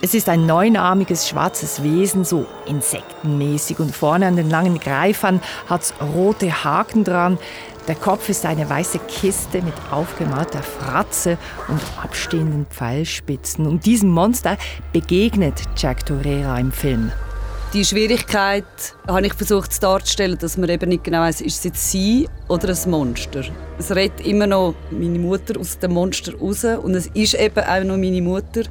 Es 0.00 0.14
ist 0.14 0.28
ein 0.28 0.46
neunarmiges 0.46 1.28
schwarzes 1.28 1.82
Wesen, 1.82 2.24
so 2.24 2.46
insektenmäßig 2.66 3.80
und 3.80 3.94
vorne 3.94 4.28
an 4.28 4.36
den 4.36 4.48
langen 4.48 4.78
Greifern 4.78 5.40
hat 5.66 5.82
es 5.82 5.94
rote 6.14 6.64
Haken 6.64 7.02
dran. 7.02 7.38
Der 7.88 7.96
Kopf 7.96 8.28
ist 8.28 8.46
eine 8.46 8.68
weiße 8.68 9.00
Kiste 9.08 9.62
mit 9.62 9.74
aufgemalter 9.90 10.62
Fratze 10.62 11.38
und 11.68 11.80
abstehenden 12.00 12.66
Pfeilspitzen. 12.66 13.66
Und 13.66 13.86
diesem 13.86 14.10
Monster 14.10 14.56
begegnet 14.92 15.62
Jack 15.76 16.06
Torreira 16.06 16.58
im 16.60 16.70
Film. 16.70 17.10
Die 17.74 17.84
Schwierigkeit 17.84 18.64
habe 19.06 19.26
ich 19.26 19.34
versucht 19.34 19.82
darzustellen, 19.82 20.38
dass 20.38 20.56
man 20.56 20.70
eben 20.70 20.88
nicht 20.88 21.04
genau 21.04 21.20
weiß, 21.20 21.42
ist 21.42 21.58
es 21.58 21.64
jetzt 21.64 21.90
sie 21.90 22.26
oder 22.48 22.70
ein 22.70 22.90
Monster. 22.90 23.44
Es 23.78 23.94
redet 23.94 24.26
immer 24.26 24.46
noch 24.46 24.74
meine 24.90 25.18
Mutter 25.18 25.60
aus 25.60 25.78
dem 25.78 25.92
Monster 25.92 26.34
raus 26.38 26.64
und 26.64 26.94
es 26.94 27.08
ist 27.08 27.34
eben 27.34 27.62
auch 27.62 27.84
noch 27.84 27.98
meine 27.98 28.22
Mutter. 28.22 28.62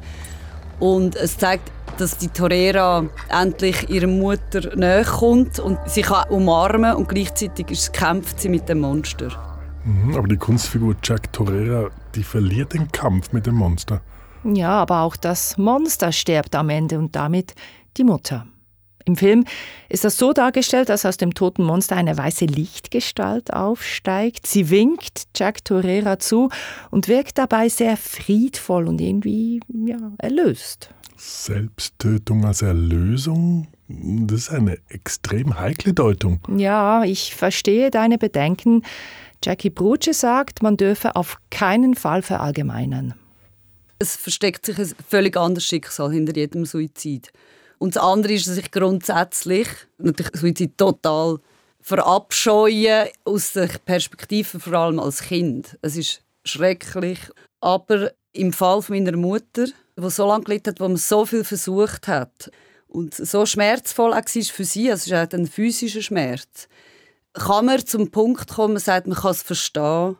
Und 0.79 1.15
es 1.15 1.37
zeigt 1.37 1.71
dass 1.97 2.17
die 2.17 2.27
Torera 2.27 3.05
endlich 3.29 3.89
ihrer 3.89 4.07
Mutter 4.07 4.75
näher 4.75 5.03
kommt 5.03 5.59
und 5.59 5.79
sie 5.87 6.01
kann 6.01 6.29
umarmen 6.29 6.95
und 6.95 7.09
gleichzeitig 7.09 7.91
kämpft 7.91 8.39
sie 8.39 8.49
mit 8.49 8.69
dem 8.69 8.81
Monster. 8.81 9.29
Mhm, 9.83 10.15
aber 10.15 10.27
die 10.27 10.37
Kunstfigur 10.37 10.95
Jack 11.03 11.31
Torera, 11.33 11.89
die 12.13 12.23
verliert 12.23 12.73
den 12.73 12.91
Kampf 12.91 13.31
mit 13.31 13.45
dem 13.47 13.55
Monster. 13.55 14.01
Ja, 14.43 14.81
aber 14.81 15.01
auch 15.01 15.15
das 15.15 15.57
Monster 15.57 16.11
stirbt 16.11 16.55
am 16.55 16.69
Ende 16.69 16.99
und 16.99 17.15
damit 17.15 17.55
die 17.97 18.03
Mutter. 18.03 18.45
Im 19.07 19.15
Film 19.15 19.45
ist 19.87 20.03
das 20.03 20.17
so 20.17 20.33
dargestellt, 20.33 20.89
dass 20.89 21.05
aus 21.05 21.15
dem 21.15 21.33
toten 21.33 21.63
Monster 21.63 21.95
eine 21.95 22.17
weiße 22.17 22.43
Lichtgestalt 22.43 23.53
aufsteigt. 23.53 24.45
Sie 24.45 24.69
winkt 24.69 25.29
Jack 25.33 25.63
Torera 25.63 26.19
zu 26.19 26.49
und 26.91 27.07
wirkt 27.07 27.37
dabei 27.37 27.69
sehr 27.69 27.95
friedvoll 27.95 28.85
und 28.85 28.99
irgendwie 28.99 29.61
ja, 29.69 30.11
erlöst. 30.17 30.89
Selbsttötung 31.15 32.43
als 32.43 32.61
Erlösung? 32.61 33.67
Das 33.87 34.41
ist 34.41 34.49
eine 34.49 34.77
extrem 34.89 35.57
heikle 35.57 35.93
Deutung. 35.93 36.41
Ja, 36.57 37.05
ich 37.05 37.33
verstehe 37.33 37.91
deine 37.91 38.17
Bedenken. 38.17 38.83
Jackie 39.41 39.69
Bruce 39.69 40.09
sagt, 40.11 40.61
man 40.61 40.75
dürfe 40.75 41.15
auf 41.15 41.37
keinen 41.49 41.95
Fall 41.95 42.21
verallgemeinern. 42.23 43.13
Es 43.99 44.17
versteckt 44.17 44.65
sich 44.65 44.77
ein 44.77 44.91
völlig 45.07 45.37
anderes 45.37 45.65
Schicksal 45.65 46.11
hinter 46.11 46.35
jedem 46.35 46.65
Suizid. 46.65 47.31
Und 47.79 47.95
das 47.95 48.03
andere 48.03 48.33
ist, 48.33 48.47
dass 48.47 48.57
ich 48.57 48.71
grundsätzlich 48.71 49.67
natürlich 49.97 50.35
Suizid 50.35 50.77
total 50.77 51.39
verabscheue, 51.81 53.09
aus 53.23 53.53
der 53.53 53.69
Perspektive 53.85 54.59
vor 54.59 54.73
allem 54.73 54.99
als 54.99 55.21
Kind. 55.21 55.77
Es 55.81 55.95
ist 55.95 56.21
schrecklich. 56.43 57.19
Aber 57.61 58.11
im 58.33 58.53
Fall 58.53 58.83
meiner 58.89 59.15
Mutter 59.15 59.67
die 59.97 60.09
so 60.09 60.27
lange 60.27 60.43
gelitten 60.43 60.69
hat, 60.69 60.79
wo 60.79 60.87
man 60.87 60.97
so 60.97 61.25
viel 61.25 61.43
versucht 61.43 62.07
hat 62.07 62.51
und 62.87 63.15
so 63.15 63.45
schmerzvoll 63.45 64.11
war 64.11 64.23
für 64.23 64.63
sie, 64.63 64.91
also 64.91 65.01
es 65.01 65.07
ist 65.07 65.33
auch 65.33 65.37
ein 65.37 65.47
physischer 65.47 66.01
Schmerz, 66.01 66.67
kann 67.33 67.65
man 67.65 67.85
zum 67.85 68.11
Punkt 68.11 68.49
kommen, 68.49 68.73
man 68.73 68.81
sagt, 68.81 69.07
man 69.07 69.17
kann 69.17 69.31
es 69.31 69.41
verstehen, 69.41 70.15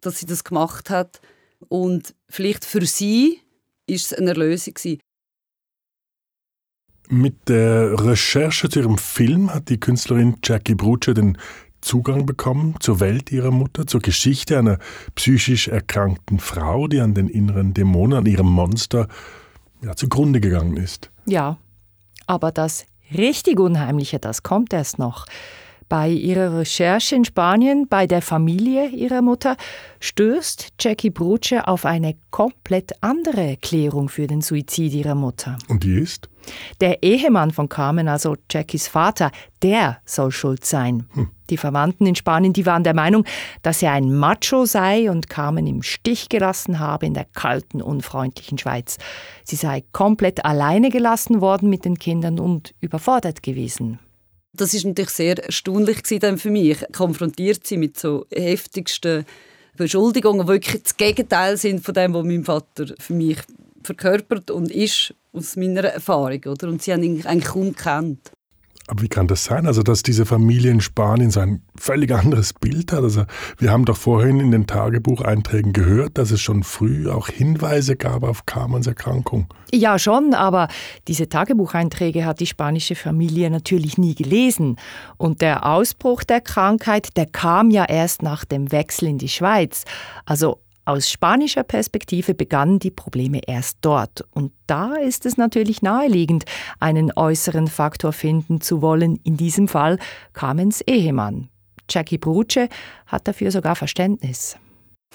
dass 0.00 0.18
sie 0.18 0.26
das 0.26 0.44
gemacht 0.44 0.90
hat 0.90 1.20
und 1.68 2.14
vielleicht 2.28 2.64
für 2.64 2.84
sie 2.86 3.40
ist 3.86 4.12
es 4.12 4.18
eine 4.18 4.30
Erlösung. 4.30 4.74
Mit 7.12 7.48
der 7.48 8.04
Recherche 8.04 8.68
zu 8.68 8.78
ihrem 8.78 8.96
Film 8.96 9.52
hat 9.52 9.68
die 9.68 9.80
Künstlerin 9.80 10.36
Jackie 10.44 10.76
Bruce 10.76 11.12
den 11.12 11.36
Zugang 11.80 12.24
bekommen 12.24 12.76
zur 12.78 13.00
Welt 13.00 13.32
ihrer 13.32 13.50
Mutter, 13.50 13.84
zur 13.84 14.00
Geschichte 14.00 14.56
einer 14.56 14.78
psychisch 15.16 15.66
erkrankten 15.66 16.38
Frau, 16.38 16.86
die 16.86 17.00
an 17.00 17.14
den 17.14 17.28
inneren 17.28 17.74
Dämonen, 17.74 18.18
an 18.18 18.26
ihrem 18.26 18.46
Monster 18.46 19.08
ja, 19.82 19.96
zugrunde 19.96 20.40
gegangen 20.40 20.76
ist. 20.76 21.10
Ja, 21.26 21.58
aber 22.28 22.52
das 22.52 22.86
richtig 23.12 23.58
Unheimliche, 23.58 24.20
das 24.20 24.44
kommt 24.44 24.72
erst 24.72 25.00
noch. 25.00 25.26
Bei 25.90 26.08
ihrer 26.08 26.56
Recherche 26.56 27.16
in 27.16 27.24
Spanien, 27.24 27.88
bei 27.88 28.06
der 28.06 28.22
Familie 28.22 28.90
ihrer 28.90 29.22
Mutter, 29.22 29.56
stößt 29.98 30.68
Jackie 30.78 31.10
Bruce 31.10 31.54
auf 31.64 31.84
eine 31.84 32.14
komplett 32.30 32.92
andere 33.00 33.40
Erklärung 33.40 34.08
für 34.08 34.28
den 34.28 34.40
Suizid 34.40 34.94
ihrer 34.94 35.16
Mutter. 35.16 35.58
Und 35.66 35.82
die 35.82 35.98
ist? 35.98 36.28
Der 36.80 37.02
Ehemann 37.02 37.50
von 37.50 37.68
Carmen, 37.68 38.06
also 38.06 38.36
Jackies 38.48 38.86
Vater, 38.86 39.32
der 39.62 39.98
soll 40.04 40.30
schuld 40.30 40.64
sein. 40.64 41.08
Hm. 41.14 41.30
Die 41.50 41.56
Verwandten 41.56 42.06
in 42.06 42.14
Spanien, 42.14 42.52
die 42.52 42.66
waren 42.66 42.84
der 42.84 42.94
Meinung, 42.94 43.24
dass 43.62 43.82
er 43.82 43.90
ein 43.90 44.14
Macho 44.14 44.66
sei 44.66 45.10
und 45.10 45.28
Carmen 45.28 45.66
im 45.66 45.82
Stich 45.82 46.28
gelassen 46.28 46.78
habe 46.78 47.06
in 47.06 47.14
der 47.14 47.26
kalten, 47.34 47.82
unfreundlichen 47.82 48.58
Schweiz. 48.58 48.98
Sie 49.42 49.56
sei 49.56 49.82
komplett 49.90 50.44
alleine 50.44 50.90
gelassen 50.90 51.40
worden 51.40 51.68
mit 51.68 51.84
den 51.84 51.98
Kindern 51.98 52.38
und 52.38 52.74
überfordert 52.80 53.42
gewesen. 53.42 53.98
Das 54.60 54.74
ist 54.74 54.84
natürlich 54.84 55.12
sehr 55.12 55.42
erstaunlich 55.42 56.02
für 56.06 56.50
mich, 56.50 56.76
konfrontiert 56.92 57.66
sie 57.66 57.78
mit 57.78 57.98
so 57.98 58.26
heftigsten 58.30 59.24
Beschuldigungen, 59.74 60.42
die 60.42 60.48
wirklich 60.52 60.82
das 60.82 60.98
Gegenteil 60.98 61.56
sind 61.56 61.82
von 61.82 61.94
dem, 61.94 62.12
was 62.12 62.24
mein 62.26 62.44
Vater 62.44 62.94
für 62.98 63.14
mich 63.14 63.38
verkörpert 63.82 64.50
und 64.50 64.70
ist 64.70 65.14
aus 65.32 65.56
meiner 65.56 65.84
Erfahrung, 65.84 66.44
oder? 66.44 66.68
Und 66.68 66.82
sie 66.82 66.92
haben 66.92 67.02
ihn 67.02 67.24
eigentlich 67.24 67.50
kaum 67.50 67.74
kennt. 67.74 68.32
Aber 68.90 69.02
wie 69.02 69.08
kann 69.08 69.28
das 69.28 69.44
sein? 69.44 69.66
Also, 69.66 69.84
dass 69.84 70.02
diese 70.02 70.26
Familie 70.26 70.72
in 70.72 70.80
Spanien 70.80 71.30
so 71.30 71.38
ein 71.38 71.62
völlig 71.76 72.10
anderes 72.12 72.52
Bild 72.52 72.92
hat. 72.92 73.04
Also, 73.04 73.24
wir 73.58 73.70
haben 73.70 73.84
doch 73.84 73.96
vorhin 73.96 74.40
in 74.40 74.50
den 74.50 74.66
Tagebucheinträgen 74.66 75.72
gehört, 75.72 76.18
dass 76.18 76.32
es 76.32 76.40
schon 76.40 76.64
früh 76.64 77.08
auch 77.08 77.28
Hinweise 77.28 77.94
gab 77.94 78.24
auf 78.24 78.46
Carmens 78.46 78.88
Erkrankung. 78.88 79.46
Ja, 79.72 79.96
schon, 80.00 80.34
aber 80.34 80.66
diese 81.06 81.28
Tagebucheinträge 81.28 82.24
hat 82.24 82.40
die 82.40 82.46
spanische 82.46 82.96
Familie 82.96 83.48
natürlich 83.48 83.96
nie 83.96 84.16
gelesen. 84.16 84.74
Und 85.16 85.40
der 85.40 85.64
Ausbruch 85.66 86.24
der 86.24 86.40
Krankheit, 86.40 87.16
der 87.16 87.26
kam 87.26 87.70
ja 87.70 87.84
erst 87.84 88.22
nach 88.22 88.44
dem 88.44 88.72
Wechsel 88.72 89.06
in 89.06 89.18
die 89.18 89.28
Schweiz. 89.28 89.84
Also 90.26 90.58
aus 90.84 91.10
spanischer 91.10 91.62
Perspektive 91.62 92.34
begannen 92.34 92.78
die 92.78 92.90
Probleme 92.90 93.40
erst 93.46 93.78
dort. 93.82 94.24
Und 94.32 94.52
da 94.66 94.94
ist 94.94 95.26
es 95.26 95.36
natürlich 95.36 95.82
naheliegend, 95.82 96.44
einen 96.78 97.12
äußeren 97.14 97.68
Faktor 97.68 98.12
finden 98.12 98.60
zu 98.60 98.82
wollen. 98.82 99.20
In 99.22 99.36
diesem 99.36 99.68
Fall 99.68 99.98
Carmens 100.32 100.80
Ehemann. 100.82 101.48
Jackie 101.88 102.18
Bruce 102.18 102.68
hat 103.06 103.28
dafür 103.28 103.50
sogar 103.50 103.76
Verständnis. 103.76 104.56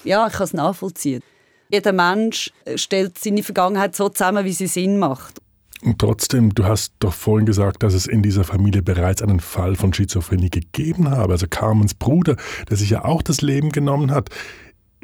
Ja, 0.04 0.26
ich 0.26 0.34
kann 0.34 0.44
es 0.44 0.52
nachvollziehen. 0.52 1.22
Jeder 1.70 1.92
Mensch 1.92 2.52
stellt 2.76 3.18
seine 3.18 3.42
Vergangenheit 3.42 3.96
so 3.96 4.08
zusammen, 4.08 4.44
wie 4.44 4.52
sie 4.52 4.68
Sinn 4.68 4.98
macht. 4.98 5.40
Und 5.82 5.98
trotzdem, 5.98 6.54
du 6.54 6.64
hast 6.64 6.94
doch 7.00 7.12
vorhin 7.12 7.46
gesagt, 7.46 7.82
dass 7.82 7.92
es 7.92 8.06
in 8.06 8.22
dieser 8.22 8.44
Familie 8.44 8.82
bereits 8.82 9.22
einen 9.22 9.40
Fall 9.40 9.76
von 9.76 9.92
Schizophrenie 9.92 10.48
gegeben 10.48 11.10
habe. 11.10 11.34
Also 11.34 11.46
Carmens 11.48 11.94
Bruder, 11.94 12.36
der 12.68 12.76
sich 12.76 12.90
ja 12.90 13.04
auch 13.04 13.22
das 13.22 13.42
Leben 13.42 13.70
genommen 13.70 14.10
hat. 14.10 14.30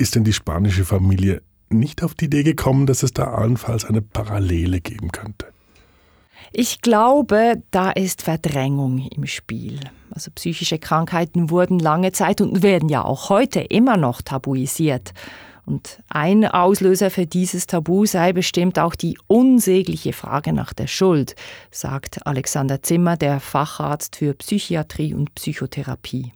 Ist 0.02 0.16
denn 0.16 0.24
die 0.24 0.32
spanische 0.32 0.84
Familie 0.84 1.42
nicht 1.68 2.02
auf 2.02 2.16
die 2.16 2.24
Idee 2.24 2.42
gekommen, 2.42 2.86
dass 2.86 3.04
es 3.04 3.12
da 3.12 3.34
allenfalls 3.34 3.84
eine 3.84 4.02
Parallele 4.02 4.80
geben 4.80 5.12
könnte? 5.12 5.46
Ich 6.52 6.80
glaube, 6.80 7.62
da 7.70 7.92
ist 7.92 8.22
Verdrängung 8.22 9.06
im 9.14 9.26
Spiel. 9.26 9.78
Also 10.10 10.32
psychische 10.34 10.80
Krankheiten 10.80 11.50
wurden 11.50 11.78
lange 11.78 12.10
Zeit 12.10 12.40
und 12.40 12.64
werden 12.64 12.88
ja 12.88 13.04
auch 13.04 13.28
heute 13.28 13.60
immer 13.60 13.96
noch 13.96 14.22
tabuisiert. 14.22 15.12
Und 15.66 16.02
ein 16.08 16.44
Auslöser 16.46 17.08
für 17.08 17.26
dieses 17.26 17.68
Tabu 17.68 18.04
sei 18.04 18.32
bestimmt 18.32 18.80
auch 18.80 18.96
die 18.96 19.16
unsägliche 19.28 20.12
Frage 20.12 20.52
nach 20.52 20.72
der 20.72 20.88
Schuld, 20.88 21.36
sagt 21.70 22.26
Alexander 22.26 22.82
Zimmer, 22.82 23.16
der 23.16 23.38
Facharzt 23.38 24.16
für 24.16 24.34
Psychiatrie 24.34 25.14
und 25.14 25.32
Psychotherapie. 25.36 26.32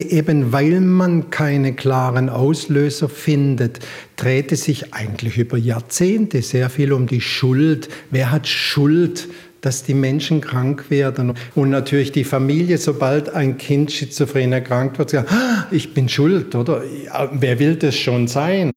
Eben 0.00 0.52
weil 0.52 0.80
man 0.80 1.30
keine 1.30 1.72
klaren 1.72 2.28
Auslöser 2.28 3.08
findet, 3.08 3.78
drehte 4.16 4.56
sich 4.56 4.92
eigentlich 4.92 5.38
über 5.38 5.56
Jahrzehnte 5.56 6.42
sehr 6.42 6.68
viel 6.68 6.92
um 6.92 7.06
die 7.06 7.20
Schuld. 7.20 7.88
Wer 8.10 8.30
hat 8.32 8.48
Schuld 8.48 9.28
dass 9.64 9.82
die 9.82 9.94
Menschen 9.94 10.42
krank 10.42 10.90
werden. 10.90 11.34
Und 11.54 11.70
natürlich 11.70 12.12
die 12.12 12.24
Familie, 12.24 12.76
sobald 12.78 13.30
ein 13.30 13.56
Kind 13.56 13.90
schizophren 13.90 14.52
erkrankt 14.52 14.98
wird, 14.98 15.10
sagt, 15.10 15.32
ah, 15.32 15.66
ich 15.70 15.94
bin 15.94 16.08
schuld, 16.08 16.54
oder? 16.54 16.82
Wer 17.32 17.58
will 17.58 17.76
das 17.76 17.96
schon 17.96 18.28
sein? 18.28 18.70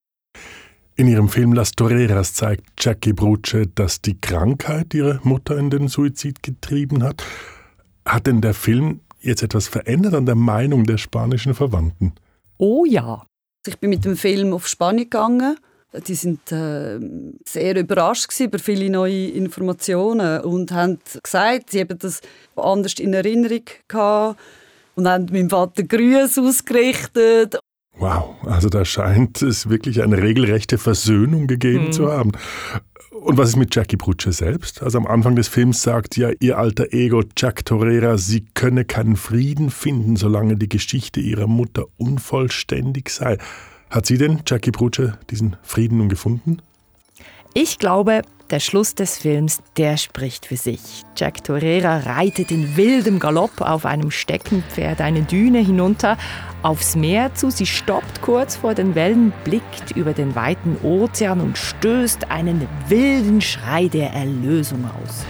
In 0.95 1.07
ihrem 1.07 1.29
Film 1.29 1.53
Las 1.53 1.73
Toreras 1.73 2.33
zeigt 2.33 2.63
Jackie 2.79 3.13
Bruce, 3.13 3.67
dass 3.75 4.01
die 4.01 4.19
Krankheit 4.19 4.93
ihre 4.93 5.19
Mutter 5.23 5.57
in 5.57 5.69
den 5.69 5.89
Suizid 5.89 6.41
getrieben 6.41 7.03
hat. 7.03 7.23
Hat 8.05 8.25
denn 8.25 8.39
der 8.39 8.53
Film 8.53 9.01
jetzt 9.19 9.43
etwas 9.43 9.67
verändert 9.67 10.13
an 10.13 10.25
der 10.25 10.35
Meinung 10.35 10.83
der 10.85 10.97
spanischen 10.97 11.53
Verwandten? 11.53 12.13
Oh 12.57 12.85
ja. 12.85 13.25
Ich 13.65 13.77
bin 13.79 13.89
mit 13.89 14.05
dem 14.05 14.15
Film 14.15 14.53
auf 14.53 14.67
Spanien 14.67 15.09
gegangen. 15.09 15.57
Die 16.07 16.15
sind 16.15 16.51
äh, 16.51 16.99
sehr 17.45 17.75
überrascht 17.75 18.27
über 18.39 18.59
viele 18.59 18.89
neue 18.89 19.29
Informationen 19.29 20.41
und 20.41 20.71
haben 20.71 20.99
gesagt, 21.23 21.71
sie 21.71 21.81
haben 21.81 21.97
das 21.97 22.21
anders 22.55 22.93
in 22.95 23.13
Erinnerung 23.13 23.63
gehabt 23.87 24.39
und 24.95 25.07
haben 25.07 25.27
meinem 25.31 25.49
Vater 25.49 25.83
Grüße 25.83 26.41
ausgerichtet. 26.41 27.57
Wow, 27.99 28.35
also 28.43 28.69
da 28.69 28.85
scheint 28.85 29.41
es 29.41 29.69
wirklich 29.69 30.03
eine 30.03 30.21
regelrechte 30.21 30.77
Versöhnung 30.77 31.47
gegeben 31.47 31.85
mhm. 31.85 31.91
zu 31.91 32.11
haben. 32.11 32.31
Und 33.21 33.37
was 33.37 33.49
ist 33.49 33.55
mit 33.55 33.75
Jackie 33.75 33.97
Bruce 33.97 34.37
selbst? 34.37 34.81
Also 34.83 34.97
am 34.97 35.07
Anfang 35.07 35.35
des 35.35 35.47
Films 35.47 35.81
sagt 35.81 36.17
ja 36.17 36.31
ihr 36.39 36.57
alter 36.57 36.93
Ego 36.93 37.23
Jack 37.35 37.65
Torreira, 37.65 38.17
sie 38.17 38.45
könne 38.53 38.85
keinen 38.85 39.15
Frieden 39.15 39.69
finden, 39.69 40.15
solange 40.15 40.55
die 40.55 40.69
Geschichte 40.69 41.19
ihrer 41.19 41.47
Mutter 41.47 41.85
unvollständig 41.97 43.09
sei. 43.09 43.37
Hat 43.89 44.05
sie 44.05 44.17
denn, 44.17 44.41
Jackie 44.45 44.71
Bruce, 44.71 45.13
diesen 45.29 45.55
Frieden 45.63 45.97
nun 45.97 46.09
gefunden? 46.09 46.61
Ich 47.59 47.79
glaube, 47.79 48.21
der 48.51 48.59
Schluss 48.59 48.93
des 48.93 49.17
Films, 49.17 49.63
der 49.77 49.97
spricht 49.97 50.45
für 50.45 50.57
sich. 50.57 50.79
Jack 51.15 51.43
Torreira 51.43 51.97
reitet 52.01 52.51
in 52.51 52.77
wildem 52.77 53.17
Galopp 53.17 53.61
auf 53.61 53.83
einem 53.83 54.11
Steckenpferd 54.11 55.01
eine 55.01 55.23
Düne 55.23 55.57
hinunter 55.57 56.19
aufs 56.61 56.95
Meer 56.95 57.33
zu. 57.33 57.49
Sie 57.49 57.65
stoppt 57.65 58.21
kurz 58.21 58.57
vor 58.57 58.75
den 58.75 58.93
Wellen, 58.93 59.33
blickt 59.43 59.89
über 59.95 60.13
den 60.13 60.35
weiten 60.35 60.77
Ozean 60.83 61.41
und 61.41 61.57
stößt 61.57 62.29
einen 62.29 62.69
wilden 62.89 63.41
Schrei 63.41 63.87
der 63.87 64.11
Erlösung 64.11 64.85
aus. 64.85 65.25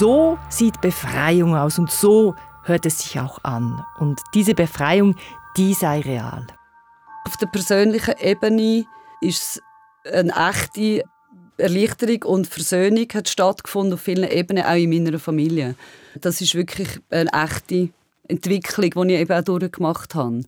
So 0.00 0.38
sieht 0.48 0.80
Befreiung 0.80 1.54
aus 1.54 1.78
und 1.78 1.90
so 1.90 2.34
hört 2.62 2.86
es 2.86 3.00
sich 3.00 3.20
auch 3.20 3.44
an. 3.44 3.84
Und 3.98 4.18
diese 4.32 4.54
Befreiung, 4.54 5.14
die 5.58 5.74
sei 5.74 6.00
real. 6.00 6.46
Auf 7.26 7.36
der 7.36 7.48
persönlichen 7.48 8.14
Ebene 8.18 8.86
ist 9.20 9.60
es 10.04 10.10
eine 10.10 10.32
echte 10.32 11.04
Erleichterung 11.58 12.22
und 12.22 12.46
Versöhnung 12.46 13.08
hat 13.12 13.28
stattgefunden 13.28 13.92
auf 13.92 14.00
vielen 14.00 14.24
Ebenen, 14.24 14.64
auch 14.64 14.72
in 14.72 14.88
meiner 14.88 15.18
Familie. 15.18 15.74
Das 16.18 16.40
ist 16.40 16.54
wirklich 16.54 16.88
eine 17.10 17.30
echte 17.34 17.90
Entwicklung, 18.26 19.06
die 19.06 19.16
ich 19.16 19.20
eben 19.20 19.38
auch 19.38 19.44
durchgemacht 19.44 20.14
habe. 20.14 20.44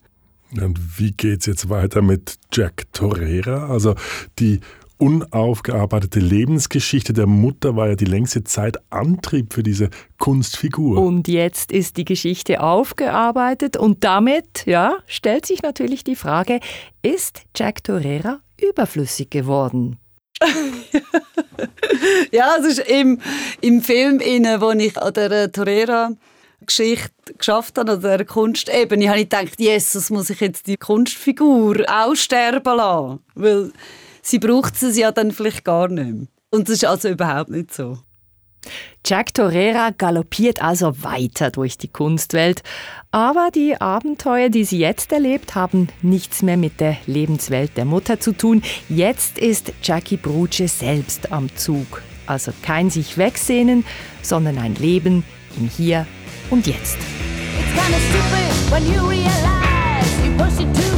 Und 0.59 0.99
wie 0.99 1.11
geht 1.11 1.41
es 1.41 1.45
jetzt 1.45 1.69
weiter 1.69 2.01
mit 2.01 2.39
Jack 2.51 2.91
Torreira? 2.91 3.69
Also 3.69 3.93
die 4.39 4.61
unaufgearbeitete 5.03 6.21
Lebensgeschichte 6.21 7.11
der 7.11 7.27
Mutter 7.27 7.75
war 7.75 7.89
ja 7.89 7.95
die 7.95 8.05
längste 8.05 8.45
Zeit 8.45 8.77
Antrieb 8.89 9.53
für 9.53 9.61
diese 9.61 9.89
Kunstfigur. 10.17 10.97
Und 10.97 11.27
jetzt 11.27 11.73
ist 11.73 11.97
die 11.97 12.05
Geschichte 12.05 12.61
aufgearbeitet 12.61 13.75
und 13.75 14.05
damit, 14.05 14.65
ja, 14.65 14.95
stellt 15.05 15.45
sich 15.45 15.61
natürlich 15.61 16.05
die 16.05 16.15
Frage, 16.15 16.61
ist 17.01 17.41
Jack 17.53 17.83
Torreira 17.83 18.39
überflüssig 18.61 19.29
geworden? 19.29 19.97
ja, 22.31 22.55
es 22.61 22.77
ist 22.77 22.87
im, 22.87 23.19
im 23.59 23.81
Film, 23.81 24.21
wo 24.21 24.71
ich 24.71 24.97
an 24.97 25.13
der 25.13 25.51
Torreira 25.51 26.11
Geschichte 26.65 27.11
geschafft 27.37 27.77
habe, 27.77 27.91
an 27.91 28.01
der 28.01 28.23
Kunstebene, 28.23 29.09
habe 29.09 29.19
ich 29.19 29.29
gedacht, 29.29 29.59
Jesus, 29.59 30.09
muss 30.09 30.29
ich 30.29 30.39
jetzt 30.39 30.67
die 30.67 30.77
Kunstfigur 30.77 31.83
auch 31.89 32.15
sterben 32.15 32.77
lassen. 32.77 33.19
Weil 33.35 33.73
sie 34.23 34.39
braucht 34.39 34.81
es 34.81 34.97
ja 34.97 35.11
dann 35.11 35.31
vielleicht 35.31 35.63
gar 35.63 35.87
nicht 35.89 36.11
mehr. 36.11 36.27
Und 36.49 36.67
das 36.67 36.75
ist 36.75 36.85
also 36.85 37.09
überhaupt 37.09 37.49
nicht 37.49 37.73
so. 37.73 37.99
Jack 39.05 39.33
Torreira 39.33 39.89
galoppiert 39.89 40.63
also 40.63 41.03
weiter 41.03 41.51
durch 41.51 41.77
die 41.77 41.89
Kunstwelt, 41.89 42.63
aber 43.11 43.49
die 43.53 43.79
Abenteuer, 43.81 44.47
die 44.49 44.63
sie 44.63 44.79
jetzt 44.79 45.11
erlebt, 45.11 45.55
haben 45.55 45.89
nichts 46.01 46.41
mehr 46.41 46.55
mit 46.55 46.79
der 46.79 46.95
Lebenswelt 47.05 47.75
der 47.75 47.83
Mutter 47.83 48.21
zu 48.21 48.31
tun. 48.31 48.63
Jetzt 48.87 49.37
ist 49.37 49.73
Jackie 49.83 50.15
Bruce 50.15 50.79
selbst 50.79 51.33
am 51.33 51.53
Zug. 51.57 52.01
Also 52.25 52.53
kein 52.61 52.89
sich 52.89 53.17
wegsehnen, 53.17 53.83
sondern 54.21 54.57
ein 54.57 54.75
Leben 54.75 55.25
im 55.57 55.67
Hier 55.67 56.07
und 56.49 56.65
Jetzt. 56.65 56.97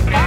It's 0.07 0.24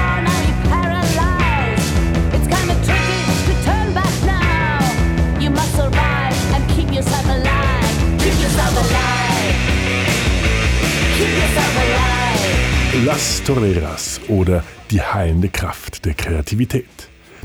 Las 13.04 13.42
Toreras 13.44 14.20
oder 14.28 14.64
die 14.90 15.00
heilende 15.00 15.48
Kraft 15.48 16.04
der 16.04 16.14
Kreativität. 16.14 16.86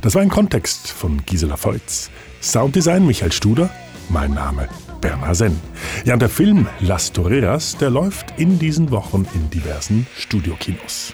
Das 0.02 0.16
war 0.16 0.22
ein 0.22 0.30
Kontext 0.30 0.90
von 0.90 1.24
Gisela 1.26 1.58
Feutz. 1.58 2.10
Sounddesign 2.42 3.06
Michael 3.06 3.32
Studer, 3.32 3.70
mein 4.10 4.34
Name 4.34 4.68
Bernhard 5.00 5.36
Senn. 5.36 5.60
Ja, 6.06 6.14
und 6.14 6.22
der 6.22 6.30
Film 6.30 6.68
Las 6.80 7.12
Toreras, 7.12 7.78
der 7.78 7.90
läuft 7.90 8.34
in 8.38 8.60
diesen 8.60 8.92
Wochen 8.92 9.28
in 9.34 9.50
diversen 9.50 10.08
Studiokinos. 10.18 11.14